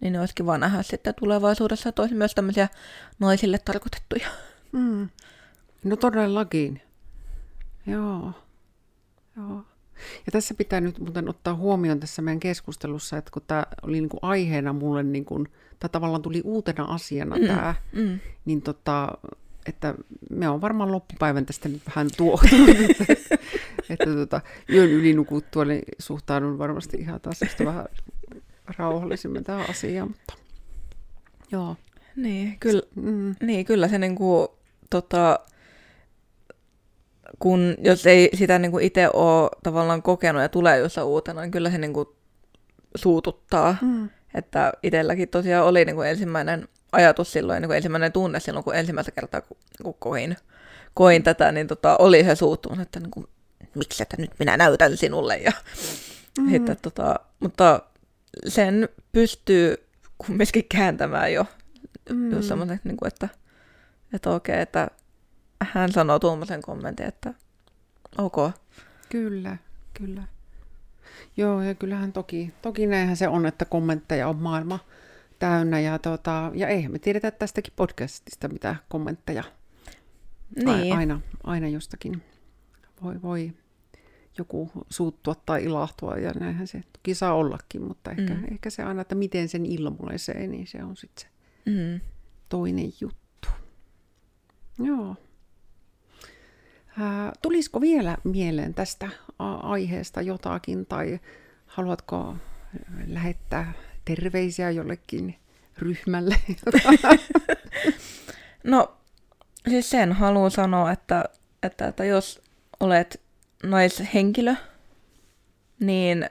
niin 0.00 0.12
ne 0.12 0.20
olisi 0.20 0.34
kiva 0.34 0.58
nähdä 0.58 0.82
sitten 0.82 1.14
tulevaisuudessa, 1.14 1.88
että 1.88 2.02
olisi 2.02 2.14
myös 2.14 2.34
tämmöisiä 2.34 2.68
naisille 3.18 3.58
tarkoitettuja. 3.58 4.28
Mm. 4.72 5.08
No 5.84 5.96
todellakin. 5.96 6.82
Joo. 7.86 8.32
Joo. 9.36 9.64
Ja 10.26 10.32
tässä 10.32 10.54
pitää 10.54 10.80
nyt 10.80 10.98
muuten 10.98 11.28
ottaa 11.28 11.54
huomioon 11.54 12.00
tässä 12.00 12.22
meidän 12.22 12.40
keskustelussa, 12.40 13.16
että 13.16 13.30
kun 13.30 13.42
tämä 13.46 13.66
oli 13.82 14.00
niin 14.00 14.08
kuin 14.08 14.20
aiheena 14.22 14.72
mulle, 14.72 15.02
niin 15.02 15.24
kuin, 15.24 15.48
tai 15.78 15.90
tavallaan 15.90 16.22
tuli 16.22 16.42
uutena 16.44 16.84
asiana 16.84 17.36
mm, 17.36 17.46
tämä, 17.46 17.74
mm. 17.92 18.20
niin 18.44 18.62
tota, 18.62 19.18
että 19.66 19.94
me 20.30 20.48
on 20.48 20.60
varmaan 20.60 20.92
loppupäivän 20.92 21.46
tästä 21.46 21.68
nyt 21.68 21.82
vähän 21.86 22.08
tuohtunut, 22.16 22.68
että, 22.90 23.14
että 23.90 24.14
tota, 24.14 24.40
yön 24.72 24.90
yli 24.90 25.12
nukuttua, 25.12 25.64
niin 25.64 25.82
suhtaudun 25.98 26.58
varmasti 26.58 26.96
ihan 26.96 27.20
taas 27.20 27.40
vähän 27.64 27.86
rauhallisemmin 28.78 29.44
tähän 29.44 29.70
asiaan, 29.70 30.08
mutta 30.08 30.34
joo. 31.52 31.76
Niin, 32.16 32.56
kyllä, 32.60 32.82
mm. 32.94 33.34
niin, 33.42 33.66
kyllä 33.66 33.88
se 33.88 33.98
niinku, 33.98 34.56
tota, 34.90 35.40
kun 37.38 37.74
jos 37.78 38.06
ei 38.06 38.30
sitä 38.34 38.58
niinku 38.58 38.78
itse 38.78 39.08
ole 39.12 39.50
tavallaan 39.62 40.02
kokenut 40.02 40.42
ja 40.42 40.48
tulee 40.48 40.78
jossain 40.78 41.06
uutena, 41.06 41.40
niin 41.40 41.50
kyllä 41.50 41.70
se 41.70 41.78
niinku 41.78 42.16
suututtaa. 42.94 43.76
Mm. 43.82 44.08
Että 44.34 44.72
itselläkin 44.82 45.28
tosiaan 45.28 45.66
oli 45.66 45.84
niinku 45.84 46.02
ensimmäinen 46.02 46.68
ajatus 46.92 47.32
silloin, 47.32 47.62
niinku 47.62 47.72
ensimmäinen 47.72 48.12
tunne 48.12 48.40
silloin, 48.40 48.64
kun 48.64 48.74
ensimmäistä 48.74 49.12
kertaa 49.12 49.40
kun, 49.40 49.56
kun 49.82 49.94
koin, 49.98 50.36
koin 50.94 51.22
tätä, 51.22 51.52
niin 51.52 51.66
tota, 51.66 51.96
oli 51.96 52.24
se 52.24 52.34
suuttumus, 52.34 52.78
että 52.78 53.00
niinku, 53.00 53.28
miksi 53.74 54.02
että 54.02 54.16
nyt 54.18 54.30
minä 54.38 54.56
näytän 54.56 54.96
sinulle. 54.96 55.36
Ja, 55.36 55.52
mm. 56.38 56.54
että, 56.54 56.74
tota, 56.74 57.14
mutta 57.40 57.80
sen 58.48 58.88
pystyy 59.12 59.86
kumminkin 60.18 60.64
kääntämään 60.68 61.32
jo, 61.32 61.46
mm. 62.10 62.32
jo 62.32 62.42
semmoisen, 62.42 62.80
niin 62.84 62.96
kuin, 62.96 63.08
että, 63.08 63.28
että 64.12 64.30
okei, 64.30 64.60
että 64.60 64.88
hän 65.60 65.92
sanoo 65.92 66.18
tuommoisen 66.18 66.62
kommentin, 66.62 67.06
että 67.06 67.34
ok. 68.18 68.36
Kyllä, 69.08 69.56
kyllä. 69.94 70.22
Joo, 71.36 71.62
ja 71.62 71.74
kyllähän 71.74 72.12
toki, 72.12 72.54
toki 72.62 72.86
näinhän 72.86 73.16
se 73.16 73.28
on, 73.28 73.46
että 73.46 73.64
kommentteja 73.64 74.28
on 74.28 74.36
maailma 74.36 74.78
täynnä. 75.38 75.80
Ja, 75.80 75.98
tota, 75.98 76.50
ja 76.54 76.68
eihän 76.68 76.92
me 76.92 76.98
tiedetä 76.98 77.30
tästäkin 77.30 77.72
podcastista 77.76 78.48
mitä 78.48 78.76
kommentteja. 78.88 79.44
Niin. 80.64 80.96
Aina, 80.96 81.20
aina 81.44 81.68
jostakin 81.68 82.22
voi, 83.02 83.22
voi 83.22 83.52
joku 84.38 84.70
suuttua 84.90 85.34
tai 85.46 85.64
ilahtua, 85.64 86.16
ja 86.16 86.32
näinhän 86.32 86.66
se 86.66 86.82
toki 86.92 87.14
saa 87.14 87.34
ollakin, 87.34 87.82
mutta 87.82 88.10
ehkä, 88.10 88.34
mm. 88.34 88.44
ehkä 88.50 88.70
se 88.70 88.82
aina, 88.82 89.02
että 89.02 89.14
miten 89.14 89.48
sen 89.48 89.66
ilmoisee, 89.66 90.46
niin 90.46 90.66
se 90.66 90.84
on 90.84 90.96
sitten 90.96 91.24
se 91.24 91.28
mm. 91.70 92.00
toinen 92.48 92.92
juttu. 93.00 93.48
Joo. 94.78 95.16
Ää, 97.00 97.32
tulisiko 97.42 97.80
vielä 97.80 98.16
mieleen 98.24 98.74
tästä 98.74 99.08
aiheesta 99.62 100.22
jotakin, 100.22 100.86
tai 100.86 101.20
haluatko 101.66 102.36
lähettää 103.06 103.72
terveisiä 104.04 104.70
jollekin 104.70 105.38
ryhmälle? 105.78 106.36
no, 108.64 108.96
siis 109.68 109.90
sen 109.90 110.12
haluan 110.12 110.50
sanoa, 110.50 110.92
että, 110.92 111.24
että, 111.62 111.88
että 111.88 112.04
jos 112.04 112.40
olet 112.80 113.20
naishenkilö, 113.62 114.54
niin 115.80 116.30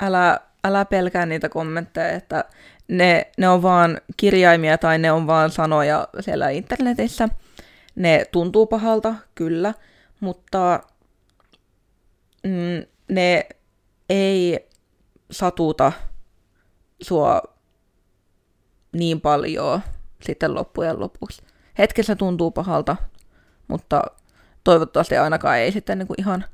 älä, 0.00 0.40
älä 0.64 0.84
pelkää 0.84 1.26
niitä 1.26 1.48
kommentteja, 1.48 2.08
että 2.08 2.44
ne, 2.88 3.26
ne 3.38 3.48
on 3.48 3.62
vaan 3.62 4.00
kirjaimia 4.16 4.78
tai 4.78 4.98
ne 4.98 5.12
on 5.12 5.26
vaan 5.26 5.50
sanoja 5.50 6.08
siellä 6.20 6.48
internetissä. 6.48 7.28
Ne 7.94 8.26
tuntuu 8.32 8.66
pahalta, 8.66 9.14
kyllä, 9.34 9.74
mutta 10.20 10.80
mm, 12.44 12.86
ne 13.08 13.48
ei 14.08 14.68
satuta 15.30 15.92
sua 17.02 17.42
niin 18.92 19.20
paljon 19.20 19.80
sitten 20.22 20.54
loppujen 20.54 21.00
lopuksi. 21.00 21.42
Hetkessä 21.78 22.16
tuntuu 22.16 22.50
pahalta, 22.50 22.96
mutta 23.68 24.02
toivottavasti 24.64 25.16
ainakaan 25.16 25.58
ei 25.58 25.72
sitten 25.72 25.98
niin 25.98 26.06
kuin 26.06 26.20
ihan, 26.20 26.44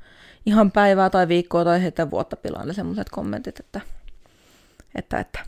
ihan 0.45 0.71
päivää 0.71 1.09
tai 1.09 1.27
viikkoa 1.27 1.63
tai 1.63 1.81
sitten 1.81 2.11
vuotta 2.11 2.35
pilaa 2.35 2.65
ne 2.65 2.73
semmoiset 2.73 3.09
kommentit, 3.09 3.59
että, 3.59 3.81
että, 4.95 5.19
että 5.19 5.39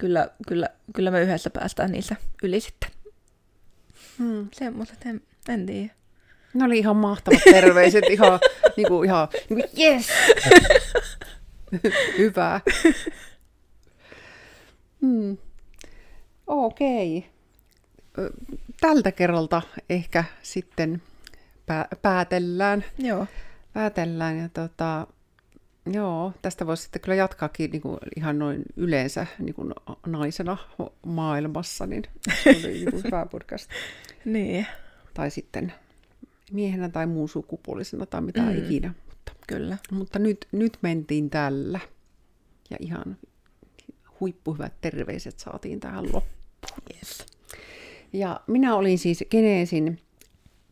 kyllä, 0.00 0.28
kyllä, 0.48 0.68
kyllä 0.94 1.10
me 1.10 1.22
yhdessä 1.22 1.50
päästään 1.50 1.90
niissä 1.90 2.16
yli 2.42 2.60
sitten. 2.60 2.90
Hmm. 4.18 4.48
Semmoiset, 4.52 5.06
en, 5.06 5.22
en 5.48 5.66
tiedä. 5.66 5.97
Ne 6.54 6.64
oli 6.64 6.78
ihan 6.78 6.96
mahtavat 6.96 7.40
terveiset, 7.52 8.04
ihan, 8.10 8.40
niinku, 8.76 9.02
ihan 9.02 9.28
niinku, 9.48 9.68
yes! 9.78 10.08
Hyvä. 12.18 12.60
Hmm. 15.00 15.36
Okei. 16.46 17.26
Tältä 18.80 19.12
kerralta 19.12 19.62
ehkä 19.90 20.24
sitten 20.42 21.02
pää- 21.66 21.88
päätellään. 22.02 22.84
Joo. 22.98 23.26
Päätellään 23.72 24.38
ja 24.38 24.48
tota, 24.48 25.06
joo, 25.92 26.32
tästä 26.42 26.66
voisi 26.66 26.82
sitten 26.82 27.02
kyllä 27.02 27.14
jatkaakin 27.14 27.70
niin 27.70 27.82
kuin 27.82 27.98
ihan 28.16 28.38
noin 28.38 28.62
yleensä 28.76 29.26
niin 29.38 29.54
kuin 29.54 29.74
naisena 30.06 30.56
maailmassa, 31.06 31.86
niin 31.86 32.02
se 32.44 32.50
oli 32.50 32.72
niin 32.72 32.90
kuin 32.90 33.04
hyvä 33.06 33.26
podcast. 33.30 33.70
niin. 34.24 34.66
Tai 35.14 35.30
sitten 35.30 35.72
miehenä 36.52 36.88
tai 36.88 37.06
muun 37.06 37.28
sukupuolisena 37.28 38.06
tai 38.06 38.20
mitä 38.20 38.42
mm. 38.42 38.58
ikinä. 38.58 38.94
Mutta, 39.08 39.32
kyllä. 39.46 39.78
Mutta 39.90 40.18
nyt, 40.18 40.48
nyt 40.52 40.78
mentiin 40.82 41.30
tällä 41.30 41.80
ja 42.70 42.76
ihan 42.80 43.16
huippuhyvät 44.20 44.72
terveiset 44.80 45.38
saatiin 45.38 45.80
tähän 45.80 46.04
loppuun. 46.04 46.82
Yes. 46.96 47.26
Ja 48.12 48.40
minä 48.46 48.76
olin 48.76 48.98
siis 48.98 49.24
Geneesin 49.30 49.98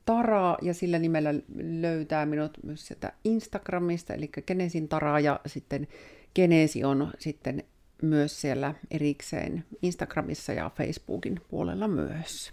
Tara 0.04 0.56
ja 0.62 0.74
sillä 0.74 0.98
nimellä 0.98 1.34
löytää 1.80 2.26
minut 2.26 2.58
myös 2.62 2.86
sieltä 2.86 3.12
Instagramista, 3.24 4.14
eli 4.14 4.30
Geneesin 4.46 4.88
Tara 4.88 5.20
ja 5.20 5.40
sitten 5.46 5.88
Geneesi 6.34 6.84
on 6.84 7.12
sitten 7.18 7.64
myös 8.02 8.40
siellä 8.40 8.74
erikseen 8.90 9.64
Instagramissa 9.82 10.52
ja 10.52 10.70
Facebookin 10.76 11.40
puolella 11.48 11.88
myös. 11.88 12.52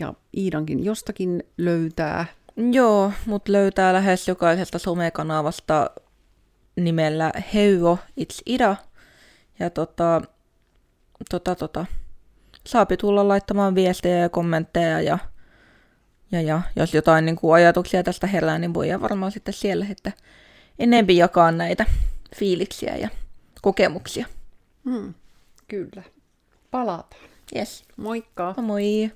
Ja 0.00 0.14
Iidankin 0.36 0.84
jostakin 0.84 1.42
löytää. 1.58 2.26
Joo, 2.72 3.12
mut 3.26 3.48
löytää 3.48 3.92
lähes 3.92 4.28
jokaisesta 4.28 4.78
somekanavasta 4.78 5.90
nimellä 6.76 7.32
Heuo 7.54 7.98
It's 8.20 8.42
Ida. 8.46 8.76
Ja 9.58 9.70
tota, 9.70 10.22
tota, 11.30 11.54
tota, 11.54 11.86
saapi 12.66 12.96
tulla 12.96 13.28
laittamaan 13.28 13.74
viestejä 13.74 14.16
ja 14.18 14.28
kommentteja 14.28 15.00
ja, 15.00 15.18
ja, 16.32 16.40
ja 16.40 16.62
jos 16.76 16.94
jotain 16.94 17.24
niin 17.24 17.36
kuin 17.36 17.54
ajatuksia 17.54 18.02
tästä 18.02 18.26
herää, 18.26 18.58
niin 18.58 18.74
voi 18.74 18.88
varmaan 19.00 19.32
sitten 19.32 19.54
siellä 19.54 19.86
että 19.90 20.12
enempi 20.78 21.16
jakaa 21.16 21.52
näitä 21.52 21.86
fiiliksiä 22.36 22.96
ja 22.96 23.08
kokemuksia. 23.62 24.26
Hmm, 24.84 25.14
kyllä. 25.68 26.02
Palataan. 26.70 27.22
Yes. 27.56 27.84
Moikka. 27.96 28.54
Moi. 28.62 29.10